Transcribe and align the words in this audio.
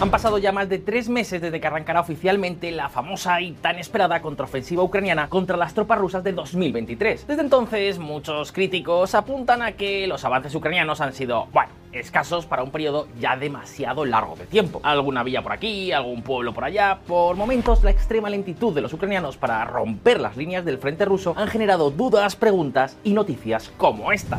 Han 0.00 0.10
pasado 0.10 0.38
ya 0.38 0.50
más 0.50 0.70
de 0.70 0.78
tres 0.78 1.10
meses 1.10 1.42
desde 1.42 1.60
que 1.60 1.66
arrancará 1.66 2.00
oficialmente 2.00 2.70
la 2.70 2.88
famosa 2.88 3.42
y 3.42 3.52
tan 3.52 3.78
esperada 3.78 4.22
contraofensiva 4.22 4.82
ucraniana 4.82 5.28
contra 5.28 5.58
las 5.58 5.74
tropas 5.74 5.98
rusas 5.98 6.24
de 6.24 6.32
2023. 6.32 7.26
Desde 7.26 7.42
entonces, 7.42 7.98
muchos 7.98 8.50
críticos 8.50 9.14
apuntan 9.14 9.60
a 9.60 9.72
que 9.72 10.06
los 10.06 10.24
avances 10.24 10.54
ucranianos 10.54 11.02
han 11.02 11.12
sido, 11.12 11.48
bueno, 11.52 11.70
escasos 11.92 12.46
para 12.46 12.62
un 12.62 12.70
periodo 12.70 13.08
ya 13.20 13.36
demasiado 13.36 14.06
largo 14.06 14.36
de 14.36 14.46
tiempo. 14.46 14.80
Alguna 14.84 15.22
villa 15.22 15.42
por 15.42 15.52
aquí, 15.52 15.92
algún 15.92 16.22
pueblo 16.22 16.54
por 16.54 16.64
allá. 16.64 17.00
Por 17.06 17.36
momentos, 17.36 17.84
la 17.84 17.90
extrema 17.90 18.30
lentitud 18.30 18.74
de 18.74 18.80
los 18.80 18.94
ucranianos 18.94 19.36
para 19.36 19.62
romper 19.66 20.18
las 20.18 20.34
líneas 20.34 20.64
del 20.64 20.78
frente 20.78 21.04
ruso 21.04 21.34
han 21.36 21.48
generado 21.48 21.90
dudas, 21.90 22.36
preguntas 22.36 22.96
y 23.04 23.12
noticias 23.12 23.70
como 23.76 24.12
esta. 24.12 24.38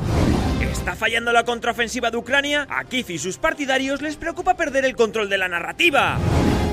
¿Está 0.71 0.95
fallando 0.95 1.33
la 1.33 1.43
contraofensiva 1.43 2.09
de 2.11 2.17
Ucrania? 2.17 2.65
A 2.69 2.85
Kiev 2.85 3.11
y 3.11 3.19
sus 3.19 3.37
partidarios 3.37 4.01
les 4.01 4.15
preocupa 4.15 4.55
perder 4.55 4.85
el 4.85 4.95
control 4.95 5.29
de 5.29 5.37
la 5.37 5.49
narrativa. 5.49 6.17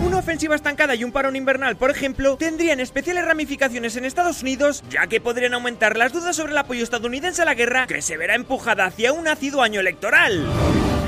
Una 0.06 0.18
ofensiva 0.18 0.54
estancada 0.54 0.94
y 0.94 1.04
un 1.04 1.12
parón 1.12 1.36
invernal, 1.36 1.76
por 1.76 1.90
ejemplo, 1.90 2.36
tendrían 2.36 2.80
especiales 2.80 3.24
ramificaciones 3.24 3.96
en 3.96 4.04
Estados 4.04 4.42
Unidos, 4.42 4.84
ya 4.88 5.08
que 5.08 5.20
podrían 5.20 5.54
aumentar 5.54 5.96
las 5.96 6.12
dudas 6.12 6.36
sobre 6.36 6.52
el 6.52 6.58
apoyo 6.58 6.84
estadounidense 6.84 7.42
a 7.42 7.44
la 7.44 7.54
guerra, 7.54 7.86
que 7.86 8.00
se 8.00 8.16
verá 8.16 8.34
empujada 8.34 8.86
hacia 8.86 9.12
un 9.12 9.26
ácido 9.26 9.60
año 9.62 9.80
electoral. 9.80 10.46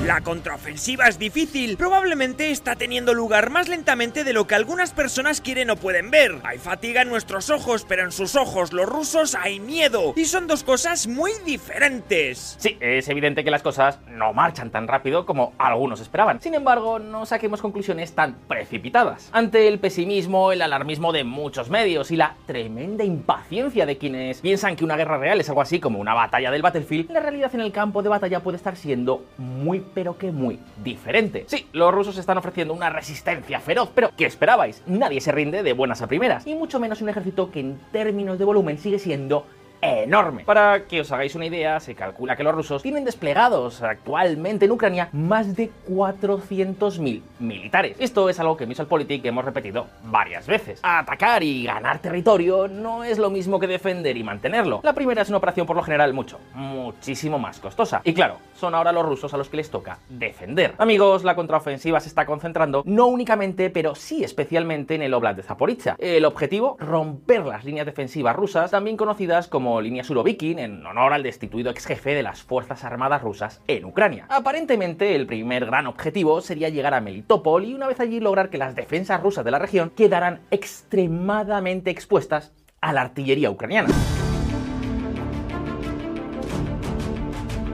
La 0.06 0.22
contraofensiva 0.22 1.08
es 1.08 1.18
difícil, 1.18 1.76
probablemente 1.76 2.50
está 2.50 2.74
teniendo 2.74 3.12
lugar 3.12 3.50
más 3.50 3.68
lentamente 3.68 4.24
de 4.24 4.32
lo 4.32 4.46
que 4.46 4.54
algunas 4.54 4.92
personas 4.92 5.42
quieren 5.42 5.68
o 5.68 5.76
pueden 5.76 6.10
ver. 6.10 6.36
Hay 6.42 6.56
fatiga 6.56 7.02
en 7.02 7.10
nuestros 7.10 7.50
ojos, 7.50 7.84
pero 7.86 8.04
en 8.04 8.10
sus 8.10 8.34
ojos 8.34 8.72
los 8.72 8.88
rusos 8.88 9.34
hay 9.34 9.60
miedo, 9.60 10.14
y 10.16 10.24
son 10.24 10.46
dos 10.46 10.64
cosas 10.64 11.06
muy 11.06 11.32
diferentes. 11.44 12.56
Sí, 12.58 12.78
es 12.80 13.08
evidente 13.10 13.44
que 13.44 13.50
las 13.50 13.62
cosas 13.62 14.00
no 14.08 14.32
marchan 14.32 14.70
tan 14.70 14.88
rápido 14.88 15.26
como 15.26 15.52
algunos 15.58 16.00
esperaban. 16.00 16.40
Sin 16.40 16.54
embargo, 16.54 16.98
no 16.98 17.26
saquemos 17.26 17.60
conclusiones 17.60 18.14
tan 18.14 18.36
precipitadas. 18.48 19.28
Ante 19.32 19.68
el 19.68 19.80
pesimismo, 19.80 20.50
el 20.50 20.62
alarmismo 20.62 21.12
de 21.12 21.24
muchos 21.24 21.68
medios 21.68 22.10
y 22.10 22.16
la 22.16 22.36
tremenda 22.46 23.04
impaciencia 23.04 23.84
de 23.84 23.98
quienes 23.98 24.40
piensan 24.40 24.76
que 24.76 24.84
una 24.84 24.96
guerra 24.96 25.18
real 25.18 25.40
es 25.40 25.48
algo 25.50 25.60
así 25.60 25.78
como 25.78 26.00
una 26.00 26.14
batalla 26.14 26.50
del 26.50 26.62
Battlefield, 26.62 27.10
la 27.10 27.20
realidad 27.20 27.54
en 27.54 27.60
el 27.60 27.70
campo 27.70 28.02
de 28.02 28.08
batalla 28.08 28.40
puede 28.40 28.56
estar 28.56 28.76
siendo 28.76 29.26
muy 29.36 29.80
pero 29.94 30.18
que 30.18 30.32
muy 30.32 30.58
diferente. 30.82 31.44
Sí, 31.46 31.66
los 31.72 31.92
rusos 31.92 32.16
están 32.18 32.38
ofreciendo 32.38 32.74
una 32.74 32.90
resistencia 32.90 33.60
feroz, 33.60 33.90
pero 33.94 34.10
¿qué 34.16 34.26
esperabais? 34.26 34.82
Nadie 34.86 35.20
se 35.20 35.32
rinde 35.32 35.62
de 35.62 35.72
buenas 35.72 36.02
a 36.02 36.06
primeras, 36.06 36.46
y 36.46 36.54
mucho 36.54 36.80
menos 36.80 37.02
un 37.02 37.08
ejército 37.08 37.50
que 37.50 37.60
en 37.60 37.78
términos 37.92 38.38
de 38.38 38.44
volumen 38.44 38.78
sigue 38.78 38.98
siendo 38.98 39.46
enorme. 39.80 40.44
Para 40.44 40.84
que 40.84 41.00
os 41.00 41.12
hagáis 41.12 41.34
una 41.34 41.46
idea, 41.46 41.80
se 41.80 41.94
calcula 41.94 42.36
que 42.36 42.42
los 42.42 42.54
rusos 42.54 42.82
tienen 42.82 43.04
desplegados 43.04 43.82
actualmente 43.82 44.64
en 44.64 44.70
Ucrania 44.72 45.08
más 45.12 45.56
de 45.56 45.70
400.000 45.88 47.22
militares. 47.38 47.96
Esto 47.98 48.28
es 48.28 48.38
algo 48.40 48.56
que 48.56 48.64
en 48.64 48.70
Visualpolitik 48.70 49.24
hemos 49.24 49.44
repetido 49.44 49.86
varias 50.04 50.46
veces. 50.46 50.80
Atacar 50.82 51.42
y 51.42 51.64
ganar 51.64 52.00
territorio 52.00 52.68
no 52.68 53.04
es 53.04 53.18
lo 53.18 53.30
mismo 53.30 53.58
que 53.58 53.66
defender 53.66 54.16
y 54.16 54.24
mantenerlo. 54.24 54.80
La 54.82 54.92
primera 54.92 55.22
es 55.22 55.28
una 55.28 55.38
operación 55.38 55.66
por 55.66 55.76
lo 55.76 55.82
general 55.82 56.12
mucho, 56.12 56.38
muchísimo 56.54 57.38
más 57.38 57.60
costosa. 57.60 58.00
Y 58.04 58.14
claro, 58.14 58.36
son 58.54 58.74
ahora 58.74 58.92
los 58.92 59.06
rusos 59.06 59.32
a 59.34 59.36
los 59.36 59.48
que 59.48 59.56
les 59.56 59.70
toca 59.70 59.98
defender. 60.08 60.74
Amigos, 60.78 61.24
la 61.24 61.34
contraofensiva 61.34 62.00
se 62.00 62.08
está 62.08 62.26
concentrando 62.26 62.82
no 62.84 63.06
únicamente, 63.06 63.70
pero 63.70 63.94
sí 63.94 64.24
especialmente 64.24 64.94
en 64.94 65.02
el 65.02 65.14
Oblast 65.14 65.36
de 65.36 65.42
Zaporizhia. 65.42 65.96
El 65.98 66.24
objetivo, 66.24 66.76
romper 66.78 67.46
las 67.46 67.64
líneas 67.64 67.86
defensivas 67.86 68.36
rusas, 68.36 68.70
también 68.70 68.96
conocidas 68.96 69.48
como 69.48 69.69
línea 69.78 70.02
Surovikin, 70.02 70.58
en 70.58 70.86
honor 70.86 71.12
al 71.12 71.22
destituido 71.22 71.70
ex 71.70 71.86
jefe 71.86 72.14
de 72.14 72.22
las 72.22 72.42
Fuerzas 72.42 72.82
Armadas 72.84 73.22
rusas 73.22 73.60
en 73.68 73.84
Ucrania. 73.84 74.26
Aparentemente, 74.30 75.14
el 75.14 75.26
primer 75.26 75.66
gran 75.66 75.86
objetivo 75.86 76.40
sería 76.40 76.70
llegar 76.70 76.94
a 76.94 77.00
Melitopol 77.00 77.64
y 77.66 77.74
una 77.74 77.86
vez 77.86 78.00
allí 78.00 78.20
lograr 78.20 78.48
que 78.48 78.58
las 78.58 78.74
defensas 78.74 79.22
rusas 79.22 79.44
de 79.44 79.50
la 79.50 79.58
región 79.58 79.90
quedaran 79.90 80.40
extremadamente 80.50 81.90
expuestas 81.90 82.52
a 82.80 82.92
la 82.92 83.02
artillería 83.02 83.50
ucraniana. 83.50 83.88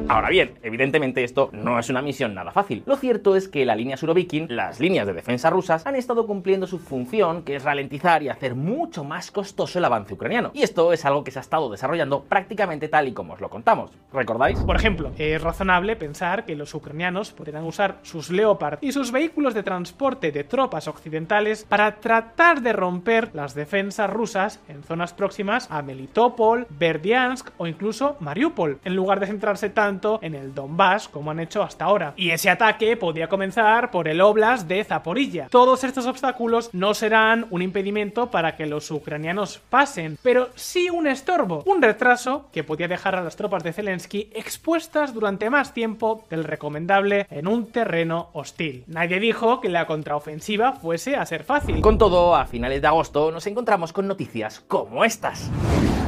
Ahora 0.08 0.28
bien, 0.28 0.54
evidentemente 0.62 1.24
esto 1.24 1.50
no 1.52 1.80
es 1.80 1.90
una 1.90 2.00
misión 2.00 2.32
nada 2.32 2.52
fácil. 2.52 2.84
Lo 2.86 2.96
cierto 2.96 3.34
es 3.34 3.48
que 3.48 3.66
la 3.66 3.74
línea 3.74 3.96
Surovikin, 3.96 4.46
las 4.54 4.78
líneas 4.78 5.04
de 5.04 5.12
defensa 5.12 5.50
rusas, 5.50 5.84
han 5.84 5.96
estado 5.96 6.28
cumpliendo 6.28 6.68
su 6.68 6.78
función, 6.78 7.42
que 7.42 7.56
es 7.56 7.64
ralentizar 7.64 8.22
y 8.22 8.28
hacer 8.28 8.54
mucho 8.54 9.02
más 9.02 9.32
costoso 9.32 9.80
el 9.80 9.84
avance 9.84 10.14
ucraniano. 10.14 10.52
Y 10.54 10.62
esto 10.62 10.92
es 10.92 11.04
algo 11.04 11.24
que 11.24 11.32
se 11.32 11.40
ha 11.40 11.42
estado 11.42 11.68
desarrollando 11.68 12.22
prácticamente 12.22 12.86
tal 12.86 13.08
y 13.08 13.12
como 13.12 13.32
os 13.32 13.40
lo 13.40 13.50
contamos. 13.50 13.90
¿Recordáis? 14.12 14.60
Por 14.60 14.76
ejemplo, 14.76 15.10
es 15.18 15.42
razonable 15.42 15.96
pensar 15.96 16.44
que 16.44 16.54
los 16.54 16.72
ucranianos 16.72 17.32
podrían 17.32 17.64
usar 17.64 17.98
sus 18.02 18.30
Leopard 18.30 18.78
y 18.82 18.92
sus 18.92 19.10
vehículos 19.10 19.54
de 19.54 19.64
transporte 19.64 20.30
de 20.30 20.44
tropas 20.44 20.86
occidentales 20.86 21.64
para 21.68 21.96
tratar 21.96 22.62
de 22.62 22.72
romper 22.72 23.30
las 23.34 23.56
defensas 23.56 24.08
rusas 24.08 24.60
en 24.68 24.84
zonas 24.84 25.14
próximas 25.14 25.68
a 25.68 25.82
Melitopol, 25.82 26.68
Berdiansk 26.70 27.50
o 27.56 27.66
incluso 27.66 28.16
Mariupol, 28.20 28.78
en 28.84 28.94
lugar 28.94 29.18
de 29.18 29.26
centrarse 29.26 29.68
tanto 29.70 29.95
en 30.22 30.34
el 30.34 30.54
Donbass 30.54 31.08
como 31.08 31.30
han 31.30 31.40
hecho 31.40 31.62
hasta 31.62 31.84
ahora. 31.84 32.12
Y 32.16 32.30
ese 32.30 32.50
ataque 32.50 32.96
podría 32.96 33.28
comenzar 33.28 33.90
por 33.90 34.08
el 34.08 34.20
Oblast 34.20 34.68
de 34.68 34.84
Zaporilla. 34.84 35.48
Todos 35.50 35.84
estos 35.84 36.06
obstáculos 36.06 36.70
no 36.72 36.94
serán 36.94 37.46
un 37.50 37.62
impedimento 37.62 38.30
para 38.30 38.56
que 38.56 38.66
los 38.66 38.90
ucranianos 38.90 39.60
pasen, 39.70 40.18
pero 40.22 40.48
sí 40.54 40.90
un 40.90 41.06
estorbo, 41.06 41.62
un 41.66 41.82
retraso 41.82 42.48
que 42.52 42.64
podría 42.64 42.88
dejar 42.88 43.16
a 43.16 43.22
las 43.22 43.36
tropas 43.36 43.62
de 43.62 43.72
Zelensky 43.72 44.30
expuestas 44.34 45.14
durante 45.14 45.50
más 45.50 45.74
tiempo 45.74 46.24
del 46.30 46.44
recomendable 46.44 47.26
en 47.30 47.46
un 47.46 47.70
terreno 47.70 48.30
hostil. 48.32 48.84
Nadie 48.86 49.20
dijo 49.20 49.60
que 49.60 49.68
la 49.68 49.86
contraofensiva 49.86 50.72
fuese 50.72 51.16
a 51.16 51.26
ser 51.26 51.44
fácil. 51.44 51.80
Con 51.80 51.98
todo, 51.98 52.34
a 52.34 52.46
finales 52.46 52.80
de 52.80 52.88
agosto 52.88 53.30
nos 53.30 53.46
encontramos 53.46 53.92
con 53.92 54.06
noticias 54.06 54.60
como 54.60 55.04
estas. 55.04 55.50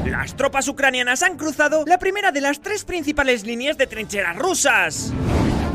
Las 0.05 0.35
tropas 0.35 0.67
ucranianas 0.67 1.23
han 1.23 1.37
cruzado 1.37 1.83
la 1.85 1.99
primera 1.99 2.31
de 2.31 2.41
las 2.41 2.61
tres 2.61 2.85
principales 2.85 3.43
líneas 3.43 3.77
de 3.77 3.87
trincheras 3.87 4.35
rusas. 4.37 5.13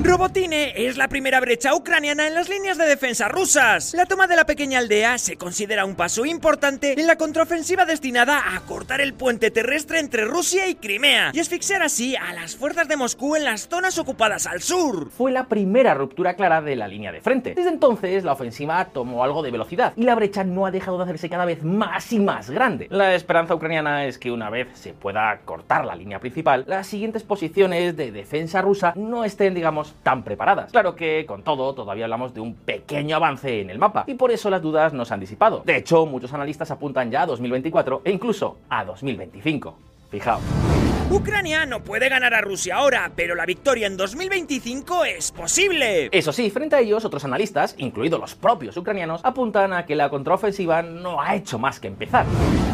Robotine 0.04 0.74
es 0.86 0.98
la 0.98 1.08
primera 1.08 1.40
brecha 1.40 1.74
ucraniana 1.74 2.26
en 2.26 2.34
las 2.34 2.50
líneas 2.50 2.76
de 2.76 2.84
defensa 2.84 3.26
rusas. 3.28 3.94
La 3.94 4.04
toma 4.04 4.26
de 4.26 4.36
la 4.36 4.44
pequeña 4.44 4.78
aldea 4.78 5.16
se 5.16 5.38
considera 5.38 5.86
un 5.86 5.94
paso 5.94 6.26
importante 6.26 7.00
en 7.00 7.06
la 7.06 7.16
contraofensiva 7.16 7.86
destinada 7.86 8.54
a 8.54 8.60
cortar 8.60 9.00
el 9.00 9.14
puente 9.14 9.50
terrestre 9.50 10.00
entre 10.00 10.26
Rusia 10.26 10.68
y 10.68 10.74
Crimea 10.74 11.30
y 11.32 11.40
asfixiar 11.40 11.82
así 11.82 12.16
a 12.16 12.34
las 12.34 12.54
fuerzas 12.54 12.86
de 12.86 12.98
Moscú 12.98 13.34
en 13.34 13.44
las 13.44 13.66
zonas 13.66 13.96
ocupadas 13.96 14.46
al 14.46 14.60
sur. 14.60 15.10
Fue 15.10 15.32
la 15.32 15.48
primera 15.48 15.94
ruptura 15.94 16.34
clara 16.34 16.60
de 16.60 16.76
la 16.76 16.86
línea 16.86 17.10
de 17.10 17.22
frente. 17.22 17.54
Desde 17.54 17.70
entonces, 17.70 18.24
la 18.24 18.32
ofensiva 18.34 18.84
tomó 18.84 19.24
algo 19.24 19.42
de 19.42 19.52
velocidad 19.52 19.94
y 19.96 20.02
la 20.02 20.14
brecha 20.14 20.44
no 20.44 20.66
ha 20.66 20.70
dejado 20.70 20.98
de 20.98 21.04
hacerse 21.04 21.30
cada 21.30 21.46
vez 21.46 21.64
más 21.64 22.12
y 22.12 22.18
más 22.18 22.50
grande. 22.50 22.88
La 22.90 23.14
esperanza 23.14 23.54
ucraniana 23.54 24.04
es 24.04 24.18
que 24.18 24.30
una 24.30 24.50
vez 24.50 24.68
se 24.74 24.92
pueda 24.92 25.40
cortar 25.46 25.86
la 25.86 25.96
línea 25.96 26.20
principal, 26.20 26.64
las 26.68 26.86
siguientes 26.88 27.22
posiciones 27.22 27.96
de 27.96 28.12
defensa 28.12 28.60
rusa 28.60 28.92
no 28.96 29.24
estén, 29.24 29.54
digamos, 29.54 29.93
tan 30.02 30.22
preparadas. 30.22 30.70
Claro 30.72 30.94
que, 30.94 31.24
con 31.26 31.42
todo, 31.42 31.74
todavía 31.74 32.04
hablamos 32.04 32.34
de 32.34 32.40
un 32.40 32.54
pequeño 32.54 33.16
avance 33.16 33.60
en 33.60 33.70
el 33.70 33.78
mapa, 33.78 34.04
y 34.06 34.14
por 34.14 34.30
eso 34.30 34.50
las 34.50 34.62
dudas 34.62 34.92
no 34.92 35.04
se 35.04 35.14
han 35.14 35.20
disipado. 35.20 35.62
De 35.64 35.76
hecho, 35.76 36.06
muchos 36.06 36.32
analistas 36.32 36.70
apuntan 36.70 37.10
ya 37.10 37.22
a 37.22 37.26
2024 37.26 38.02
e 38.04 38.10
incluso 38.10 38.58
a 38.68 38.84
2025. 38.84 39.76
Fijaos. 40.10 40.83
Ucrania 41.14 41.64
no 41.64 41.84
puede 41.84 42.08
ganar 42.08 42.34
a 42.34 42.40
Rusia 42.40 42.74
ahora, 42.74 43.12
pero 43.14 43.36
la 43.36 43.46
victoria 43.46 43.86
en 43.86 43.96
2025 43.96 45.04
es 45.04 45.30
posible. 45.30 46.08
Eso 46.10 46.32
sí, 46.32 46.50
frente 46.50 46.74
a 46.74 46.80
ellos, 46.80 47.04
otros 47.04 47.24
analistas, 47.24 47.76
incluidos 47.78 48.18
los 48.18 48.34
propios 48.34 48.76
ucranianos, 48.76 49.20
apuntan 49.22 49.72
a 49.72 49.86
que 49.86 49.94
la 49.94 50.10
contraofensiva 50.10 50.82
no 50.82 51.22
ha 51.22 51.36
hecho 51.36 51.56
más 51.56 51.78
que 51.78 51.86
empezar. 51.86 52.26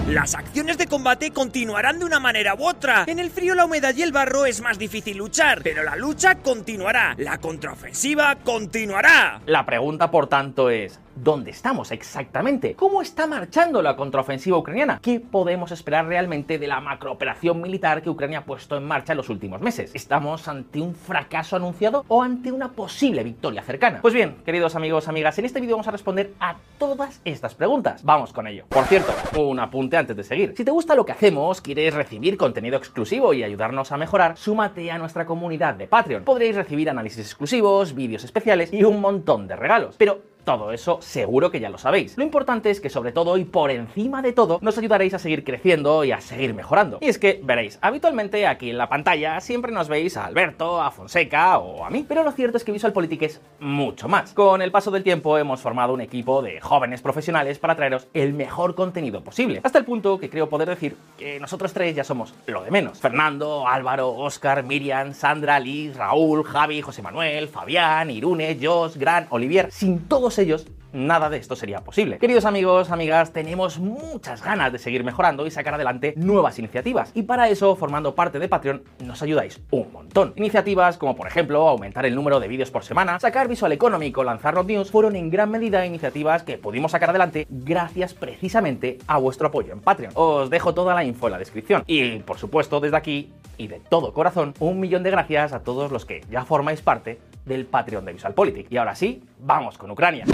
Las 0.09 0.35
acciones 0.35 0.79
de 0.79 0.87
combate 0.87 1.33
continuarán 1.33 1.99
de 1.99 2.07
una 2.07 2.19
manera 2.19 2.55
u 2.55 2.67
otra. 2.67 3.05
En 3.07 3.19
el 3.19 3.31
frío, 3.31 3.55
la 3.55 3.67
humedad 3.67 3.95
y 3.95 4.01
el 4.01 4.11
barro 4.11 4.47
es 4.47 4.63
más 4.63 4.79
difícil 4.79 5.19
luchar, 5.19 5.61
pero 5.63 5.83
la 5.83 5.95
lucha 5.95 6.37
continuará. 6.37 7.15
La 7.19 7.37
contraofensiva 7.37 8.37
continuará. 8.43 9.43
La 9.45 9.67
pregunta, 9.67 10.11
por 10.11 10.29
tanto, 10.29 10.71
es, 10.71 10.99
¿dónde 11.17 11.51
estamos 11.51 11.91
exactamente? 11.91 12.75
¿Cómo 12.75 13.03
está 13.03 13.27
marchando 13.27 13.83
la 13.83 13.97
contraofensiva 13.97 14.59
ucraniana? 14.59 15.01
¿Qué 15.03 15.21
podemos 15.21 15.73
esperar 15.73 16.07
realmente 16.07 16.59
de 16.59 16.67
la 16.67 16.81
macrooperación 16.81 17.61
militar 17.61 18.03
que 18.03 18.11
Ucrania 18.11 18.39
ha 18.39 18.45
puesto 18.45 18.77
en 18.77 18.85
marcha 18.85 19.13
en 19.13 19.19
los 19.19 19.29
últimos 19.29 19.61
meses? 19.61 19.91
¿Estamos 19.95 20.49
ante 20.49 20.81
un 20.81 20.95
fracaso 20.95 21.57
anunciado 21.57 22.05
o 22.09 22.23
ante 22.23 22.53
una 22.53 22.73
posible 22.73 23.23
victoria 23.23 23.63
cercana? 23.63 24.01
Pues 24.03 24.15
bien, 24.15 24.37
queridos 24.45 24.77
amigos, 24.77 25.09
amigas, 25.09 25.39
en 25.39 25.45
este 25.45 25.61
vídeo 25.61 25.77
vamos 25.77 25.89
a 25.89 25.93
responder 25.93 26.33
a 26.41 26.57
todas 26.79 27.21
estas 27.25 27.55
preguntas. 27.55 28.03
Vamos 28.05 28.33
con 28.33 28.47
ello. 28.47 28.65
Por 28.69 28.85
cierto, 28.85 29.13
un 29.39 29.59
apunte 29.61 29.97
antes 29.97 30.17
de 30.17 30.25
seguir. 30.25 30.55
Si 30.57 30.65
te 30.65 30.71
gusta 30.71 30.95
lo 30.95 31.05
que 31.05 31.13
hacemos, 31.13 31.61
quieres 31.61 31.95
recibir 31.95 32.37
contenido 32.37 32.77
exclusivo 32.77 33.35
y 33.35 33.43
ayudarnos 33.43 33.93
a 33.93 33.97
mejorar, 33.97 34.37
súmate 34.37 34.91
a 34.91 34.99
nuestra 34.99 35.27
comunidad 35.27 35.75
de 35.75 35.87
Patreon. 35.87 36.25
Podréis 36.25 36.57
recibir 36.57 36.91
análisis 36.91 37.27
exclusivos, 37.27 37.95
vídeos 37.95 38.25
especiales 38.25 38.73
y 38.73 38.85
un 38.85 39.01
montón 39.01 39.47
de 39.47 39.57
regalos. 39.57 39.97
Pero 39.99 40.23
todo 40.45 40.73
eso 40.73 40.99
seguro 41.01 41.51
que 41.51 41.61
ya 41.61 41.71
lo 41.71 41.79
sabéis. 41.79 42.17
Lo 42.17 42.25
importante 42.25 42.71
es 42.71 42.81
que 42.81 42.91
sobre 42.91 43.13
todo 43.13 43.37
y 43.37 43.45
por 43.45 43.71
encima 43.71 44.23
de 44.23 44.33
todo 44.33 44.59
nos 44.63 44.79
ayudaréis 44.79 45.15
a 45.15 45.19
seguir 45.19 45.45
creciendo 45.45 46.05
y 46.05 46.13
a 46.13 46.21
seguir 46.21 46.55
mejorando. 46.55 46.99
Y 47.01 47.09
es 47.09 47.19
que, 47.19 47.41
veréis, 47.43 47.79
habitualmente 47.83 48.47
aquí 48.47 48.71
en 48.71 48.79
la 48.79 48.89
pantalla 48.89 49.41
siempre 49.41 49.73
nos 49.73 49.89
veis 49.89 50.17
a 50.17 50.27
Alberto, 50.27 50.81
a 50.81 50.91
Fonseca 50.91 51.59
o 51.59 51.85
a 51.85 51.91
mí, 51.91 52.05
pero 52.07 52.25
lo 52.25 52.33
cierto 52.33 52.57
es 52.57 52.65
que 52.65 52.73
VisualPolitik 52.73 53.23
es 53.23 53.41
mucho 53.59 54.09
más. 54.09 54.33
Con 54.33 54.63
el 54.63 54.71
paso 54.71 54.91
del 54.91 55.03
tiempo 55.03 55.39
hemos 55.39 55.61
formado 55.61 55.95
un 55.95 56.01
equipo 56.01 56.43
de 56.43 56.61
jóvenes 56.61 57.03
profesionales 57.03 57.59
para 57.59 57.77
traeros 57.77 58.09
el 58.15 58.35
mejor 58.35 58.75
contenido 58.75 59.23
posible, 59.23 59.61
hasta 59.63 59.79
el 59.79 59.85
punto 59.85 60.19
que 60.19 60.31
creo 60.31 60.49
poder 60.49 60.69
decir 60.69 60.97
que 61.19 61.39
nosotros 61.41 61.73
tres 61.73 61.95
ya 61.95 62.05
somos 62.05 62.35
lo 62.47 62.63
de 62.63 62.71
menos. 62.71 63.01
Fernando, 63.01 63.67
Álvaro, 63.67 64.11
Oscar, 64.11 64.63
Miriam, 64.63 65.15
Sandra, 65.15 65.59
Liz, 65.59 65.97
Raúl, 65.97 66.45
Javi, 66.45 66.81
José 66.83 67.03
Manuel, 67.03 67.49
Fabián, 67.49 68.11
Irune, 68.11 68.59
Jos, 68.61 68.97
Gran, 68.97 69.27
Olivier, 69.31 69.71
sin 69.71 70.09
todos 70.09 70.30
ellos 70.39 70.67
nada 70.93 71.31
de 71.31 71.37
esto 71.37 71.57
sería 71.57 71.81
posible. 71.81 72.19
Queridos 72.19 72.45
amigos, 72.45 72.91
amigas, 72.91 73.33
tenemos 73.33 73.79
muchas 73.79 74.43
ganas 74.43 74.73
de 74.73 74.79
seguir 74.79 75.05
mejorando 75.05 75.47
y 75.47 75.51
sacar 75.51 75.75
adelante 75.75 76.15
nuevas 76.17 76.59
iniciativas. 76.59 77.13
Y 77.15 77.23
para 77.23 77.49
eso, 77.49 77.77
formando 77.77 78.15
parte 78.15 78.39
de 78.39 78.49
Patreon, 78.49 78.83
nos 79.05 79.23
ayudáis 79.23 79.61
un 79.71 79.93
montón. 79.93 80.33
Iniciativas 80.37 80.99
como, 80.99 81.15
por 81.17 81.27
ejemplo, 81.27 81.69
aumentar 81.69 82.07
el 82.07 82.15
número 82.15 82.41
de 82.41 82.49
vídeos 82.49 82.71
por 82.71 82.85
semana, 82.85 83.19
sacar 83.21 83.49
Visual 83.49 83.73
Economic 83.73 84.17
o 84.19 84.25
lanzar 84.25 84.55
los 84.55 84.67
news, 84.67 84.91
fueron 84.91 85.17
en 85.17 85.31
gran 85.31 85.51
medida 85.51 85.87
iniciativas 85.87 86.43
que 86.43 86.59
pudimos 86.59 86.93
sacar 86.93 87.11
adelante 87.11 87.47
gracias 87.49 88.15
precisamente 88.15 88.99
a 89.07 89.19
vuestro 89.19 89.49
apoyo 89.49 89.73
en 89.73 89.81
Patreon. 89.81 90.13
Os 90.15 90.51
dejo 90.51 90.75
toda 90.75 90.95
la 90.95 91.05
info 91.05 91.27
en 91.27 91.33
la 91.33 91.39
descripción. 91.39 91.85
Y, 91.87 92.19
por 92.21 92.39
supuesto, 92.39 92.81
desde 92.81 92.97
aquí 92.97 93.33
y 93.57 93.69
de 93.69 93.81
todo 93.81 94.15
corazón, 94.15 94.55
un 94.59 94.81
millón 94.81 95.03
de 95.03 95.11
gracias 95.11 95.53
a 95.53 95.63
todos 95.63 95.93
los 95.93 96.07
que 96.07 96.23
ya 96.31 96.45
formáis 96.45 96.81
parte 96.81 97.19
del 97.51 97.67
Patreon 97.67 98.05
de 98.05 98.13
VisualPolitik. 98.15 98.71
Y 98.71 98.77
ahora 98.79 98.95
sí, 98.95 99.23
vamos 99.41 99.77
con 99.77 99.91
Ucrania. 99.91 100.25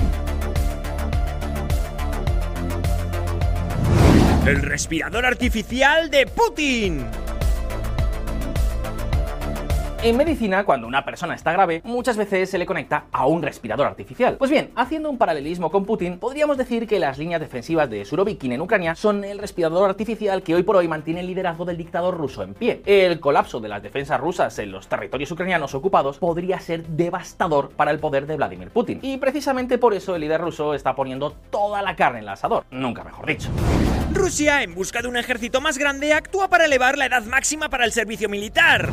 El 4.46 4.62
respirador 4.62 5.26
artificial 5.26 6.08
de 6.08 6.26
Putin. 6.26 7.25
En 10.02 10.16
medicina, 10.16 10.64
cuando 10.64 10.86
una 10.86 11.04
persona 11.04 11.34
está 11.34 11.52
grave, 11.52 11.80
muchas 11.82 12.16
veces 12.16 12.50
se 12.50 12.58
le 12.58 12.66
conecta 12.66 13.06
a 13.10 13.26
un 13.26 13.42
respirador 13.42 13.86
artificial. 13.86 14.36
Pues 14.36 14.50
bien, 14.50 14.70
haciendo 14.76 15.10
un 15.10 15.18
paralelismo 15.18 15.70
con 15.70 15.84
Putin, 15.84 16.18
podríamos 16.18 16.58
decir 16.58 16.86
que 16.86 17.00
las 17.00 17.18
líneas 17.18 17.40
defensivas 17.40 17.88
de 17.88 18.04
Surovikin 18.04 18.52
en 18.52 18.60
Ucrania 18.60 18.94
son 18.94 19.24
el 19.24 19.38
respirador 19.38 19.88
artificial 19.88 20.42
que 20.42 20.54
hoy 20.54 20.62
por 20.62 20.76
hoy 20.76 20.86
mantiene 20.86 21.20
el 21.20 21.26
liderazgo 21.26 21.64
del 21.64 21.78
dictador 21.78 22.16
ruso 22.16 22.42
en 22.42 22.54
pie. 22.54 22.82
El 22.84 23.18
colapso 23.18 23.58
de 23.58 23.68
las 23.68 23.82
defensas 23.82 24.20
rusas 24.20 24.56
en 24.58 24.70
los 24.70 24.86
territorios 24.86 25.30
ucranianos 25.32 25.74
ocupados 25.74 26.18
podría 26.18 26.60
ser 26.60 26.86
devastador 26.86 27.70
para 27.70 27.90
el 27.90 27.98
poder 27.98 28.26
de 28.26 28.36
Vladimir 28.36 28.70
Putin. 28.70 29.00
Y 29.02 29.16
precisamente 29.16 29.78
por 29.78 29.94
eso 29.94 30.14
el 30.14 30.20
líder 30.20 30.40
ruso 30.40 30.74
está 30.74 30.94
poniendo 30.94 31.32
toda 31.50 31.82
la 31.82 31.96
carne 31.96 32.18
en 32.18 32.24
el 32.24 32.28
asador, 32.28 32.64
nunca 32.70 33.02
mejor 33.02 33.26
dicho. 33.26 33.48
Rusia, 34.12 34.62
en 34.62 34.74
busca 34.74 35.02
de 35.02 35.08
un 35.08 35.16
ejército 35.16 35.60
más 35.60 35.78
grande, 35.78 36.12
actúa 36.12 36.48
para 36.48 36.66
elevar 36.66 36.96
la 36.96 37.06
edad 37.06 37.24
máxima 37.24 37.70
para 37.70 37.84
el 37.84 37.92
servicio 37.92 38.28
militar. 38.28 38.90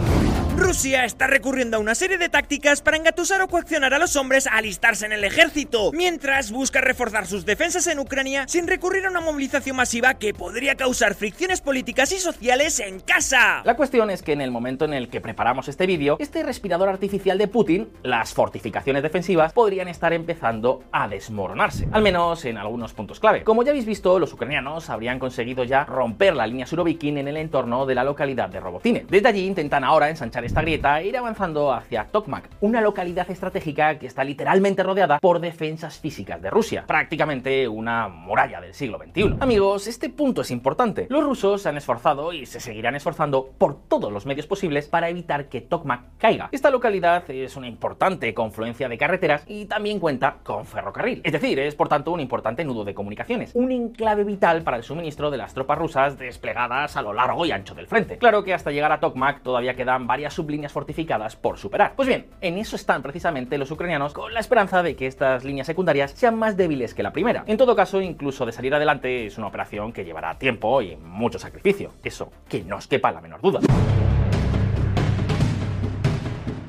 Rusia 0.64 1.04
está 1.04 1.28
recurriendo 1.28 1.76
a 1.76 1.80
una 1.82 1.94
serie 1.94 2.18
de 2.18 2.30
tácticas 2.30 2.82
para 2.82 2.96
engatusar 2.96 3.42
o 3.42 3.50
coaccionar 3.50 3.94
a 3.94 4.00
los 4.00 4.16
hombres 4.16 4.48
a 4.48 4.56
alistarse 4.56 5.06
en 5.06 5.12
el 5.12 5.26
ejército, 5.26 5.92
mientras 5.92 6.54
busca 6.54 6.80
reforzar 6.80 7.28
sus 7.28 7.46
defensas 7.46 7.86
en 7.88 8.00
Ucrania 8.00 8.46
sin 8.48 8.66
recurrir 8.66 9.06
a 9.06 9.10
una 9.10 9.20
movilización 9.20 9.76
masiva 9.76 10.14
que 10.14 10.34
podría 10.34 10.76
causar 10.76 11.16
fricciones 11.16 11.60
políticas 11.60 12.14
y 12.14 12.18
sociales 12.18 12.80
en 12.80 13.02
casa. 13.02 13.62
La 13.66 13.76
cuestión 13.76 14.10
es 14.10 14.24
que 14.24 14.32
en 14.32 14.40
el 14.40 14.52
momento 14.52 14.86
en 14.86 14.94
el 14.94 15.10
que 15.10 15.20
preparamos 15.20 15.68
este 15.68 15.86
vídeo, 15.86 16.16
este 16.20 16.44
respirador 16.44 16.88
artificial 16.88 17.38
de 17.38 17.50
Putin, 17.50 17.90
las 18.02 18.34
fortificaciones 18.34 19.04
defensivas, 19.04 19.52
podrían 19.52 19.90
estar 19.90 20.14
empezando 20.14 20.86
a 20.94 21.10
desmoronarse, 21.10 21.90
al 21.92 22.02
menos 22.02 22.46
en 22.46 22.58
algunos 22.58 22.94
puntos 22.94 23.20
clave. 23.20 23.44
Como 23.44 23.64
ya 23.64 23.72
habéis 23.72 23.86
visto, 23.86 24.18
los 24.18 24.32
ucranianos 24.32 24.90
habrían 24.90 25.20
conseguido 25.20 25.66
ya 25.66 25.84
romper 25.84 26.38
la 26.38 26.48
línea 26.48 26.66
Surovikin 26.66 27.18
en 27.18 27.28
el 27.28 27.36
entorno 27.36 27.86
de 27.86 27.96
la 27.96 28.06
localidad 28.06 28.48
de 28.48 28.62
Robotine. 28.62 29.06
Desde 29.10 29.28
allí 29.28 29.46
intentan 29.46 29.84
ahora 29.84 30.10
ensanchar 30.10 30.46
esta 30.54 30.62
grieta 30.62 31.02
ir 31.02 31.18
avanzando 31.18 31.74
hacia 31.74 32.06
Tokmak, 32.06 32.48
una 32.62 32.80
localidad 32.80 33.28
estratégica 33.32 33.98
que 33.98 34.06
está 34.06 34.24
literalmente 34.24 34.84
rodeada 34.84 35.18
por 35.18 35.40
defensas 35.40 35.98
físicas 35.98 36.40
de 36.44 36.52
Rusia, 36.52 36.84
prácticamente 36.86 37.68
una 37.68 38.08
muralla 38.08 38.62
del 38.62 38.76
siglo 38.76 39.00
XXI. 39.00 39.38
Amigos, 39.40 39.88
este 39.88 40.12
punto 40.12 40.42
es 40.42 40.52
importante. 40.52 41.08
Los 41.10 41.24
rusos 41.24 41.64
se 41.64 41.70
han 41.70 41.78
esforzado 41.78 42.34
y 42.34 42.46
se 42.46 42.60
seguirán 42.60 42.94
esforzando 42.94 43.50
por 43.58 43.88
todos 43.88 44.12
los 44.12 44.28
medios 44.28 44.46
posibles 44.46 44.88
para 44.88 45.10
evitar 45.10 45.50
que 45.50 45.60
Tokmak 45.60 46.20
caiga. 46.20 46.50
Esta 46.52 46.70
localidad 46.70 47.28
es 47.32 47.56
una 47.56 47.68
importante 47.68 48.32
confluencia 48.36 48.88
de 48.88 49.00
carreteras 49.00 49.46
y 49.48 49.66
también 49.66 50.00
cuenta 50.00 50.36
con 50.44 50.68
ferrocarril. 50.68 51.22
Es 51.24 51.32
decir, 51.32 51.58
es 51.58 51.74
por 51.74 51.90
tanto 51.90 52.12
un 52.12 52.20
importante 52.20 52.64
nudo 52.64 52.84
de 52.84 52.94
comunicaciones, 52.94 53.56
un 53.56 53.72
enclave 53.72 54.24
vital 54.24 54.62
para 54.62 54.78
el 54.78 54.84
suministro 54.84 55.32
de 55.32 55.38
las 55.38 55.56
tropas 55.56 55.80
rusas 55.80 56.20
desplegadas 56.20 56.96
a 56.96 57.02
lo 57.02 57.12
largo 57.12 57.44
y 57.44 57.52
ancho 57.52 57.74
del 57.74 57.88
frente. 57.88 58.20
Claro 58.20 58.44
que 58.44 58.54
hasta 58.54 58.70
llegar 58.70 58.92
a 58.92 59.00
Tokmak 59.00 59.42
todavía 59.42 59.76
quedan 59.76 60.06
varias 60.06 60.33
sublíneas 60.34 60.72
fortificadas 60.72 61.36
por 61.36 61.58
superar. 61.58 61.94
Pues 61.96 62.08
bien, 62.08 62.28
en 62.42 62.58
eso 62.58 62.76
están 62.76 63.02
precisamente 63.02 63.58
los 63.58 63.72
ucranianos 63.72 64.14
con 64.14 64.34
la 64.34 64.40
esperanza 64.40 64.84
de 64.84 64.96
que 64.96 65.08
estas 65.08 65.44
líneas 65.44 65.68
secundarias 65.68 66.12
sean 66.12 66.38
más 66.38 66.58
débiles 66.58 66.94
que 66.94 67.04
la 67.04 67.14
primera. 67.14 67.44
En 67.48 67.58
todo 67.58 67.76
caso, 67.76 68.02
incluso 68.02 68.46
de 68.46 68.52
salir 68.52 68.74
adelante 68.74 69.26
es 69.26 69.38
una 69.38 69.48
operación 69.48 69.94
que 69.94 70.06
llevará 70.06 70.38
tiempo 70.38 70.82
y 70.82 70.96
mucho 70.96 71.40
sacrificio. 71.40 71.92
Eso, 72.04 72.32
que 72.50 72.64
no 72.64 72.78
os 72.78 72.88
quepa 72.88 73.12
la 73.12 73.22
menor 73.22 73.42
duda. 73.42 73.60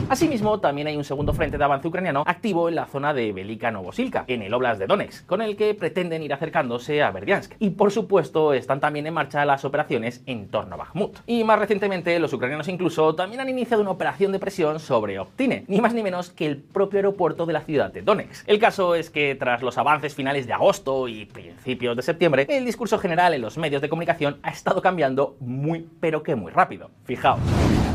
Asimismo, 0.08 0.60
también 0.60 0.86
hay 0.86 0.96
un 0.96 1.04
segundo 1.04 1.32
frente 1.32 1.56
de 1.56 1.64
avance 1.64 1.88
ucraniano 1.88 2.24
activo 2.26 2.68
en 2.68 2.74
la 2.74 2.86
zona 2.86 3.14
de 3.14 3.32
Velika 3.32 3.70
Novosilka, 3.70 4.24
en 4.28 4.42
el 4.42 4.52
Oblast 4.52 4.78
de 4.78 4.86
Donetsk, 4.86 5.26
con 5.26 5.40
el 5.40 5.56
que 5.56 5.74
pretenden 5.74 6.22
ir 6.22 6.32
acercándose 6.32 7.02
a 7.02 7.10
Berdiansk. 7.10 7.54
Y 7.58 7.70
por 7.70 7.90
supuesto, 7.90 8.52
están 8.52 8.80
también 8.80 9.06
en 9.06 9.14
marcha 9.14 9.44
las 9.44 9.64
operaciones 9.64 10.22
en 10.26 10.48
torno 10.48 10.74
a 10.74 10.78
Bakhmut. 10.78 11.18
Y 11.26 11.42
más 11.44 11.58
recientemente, 11.58 12.18
los 12.18 12.32
ucranianos 12.32 12.68
incluso 12.68 13.14
también 13.14 13.40
han 13.40 13.48
iniciado 13.48 13.82
una 13.82 13.92
operación 13.92 14.30
de 14.32 14.38
presión 14.38 14.78
sobre 14.78 15.18
Optine, 15.18 15.64
ni 15.68 15.80
más 15.80 15.94
ni 15.94 16.02
menos 16.02 16.30
que 16.30 16.46
el 16.46 16.58
propio 16.58 16.98
aeropuerto 16.98 17.46
de 17.46 17.54
la 17.54 17.62
ciudad 17.62 17.92
de 17.92 18.02
Donetsk. 18.02 18.48
El 18.48 18.58
caso 18.58 18.94
es 18.94 19.10
que 19.10 19.34
tras 19.34 19.62
los 19.62 19.78
avances 19.78 20.14
finales 20.14 20.46
de 20.46 20.52
agosto 20.52 21.08
y 21.08 21.24
principios 21.24 21.96
de 21.96 22.02
septiembre, 22.02 22.46
el 22.48 22.64
discurso 22.64 22.98
general 22.98 23.34
en 23.34 23.40
los 23.40 23.56
medios 23.56 23.80
de 23.80 23.88
comunicación 23.88 24.38
ha 24.42 24.50
estado 24.50 24.82
cambiando 24.82 25.36
muy 25.40 25.88
pero 26.00 26.22
que 26.22 26.34
muy 26.34 26.52
rápido. 26.52 26.90
Fijaos. 27.04 27.40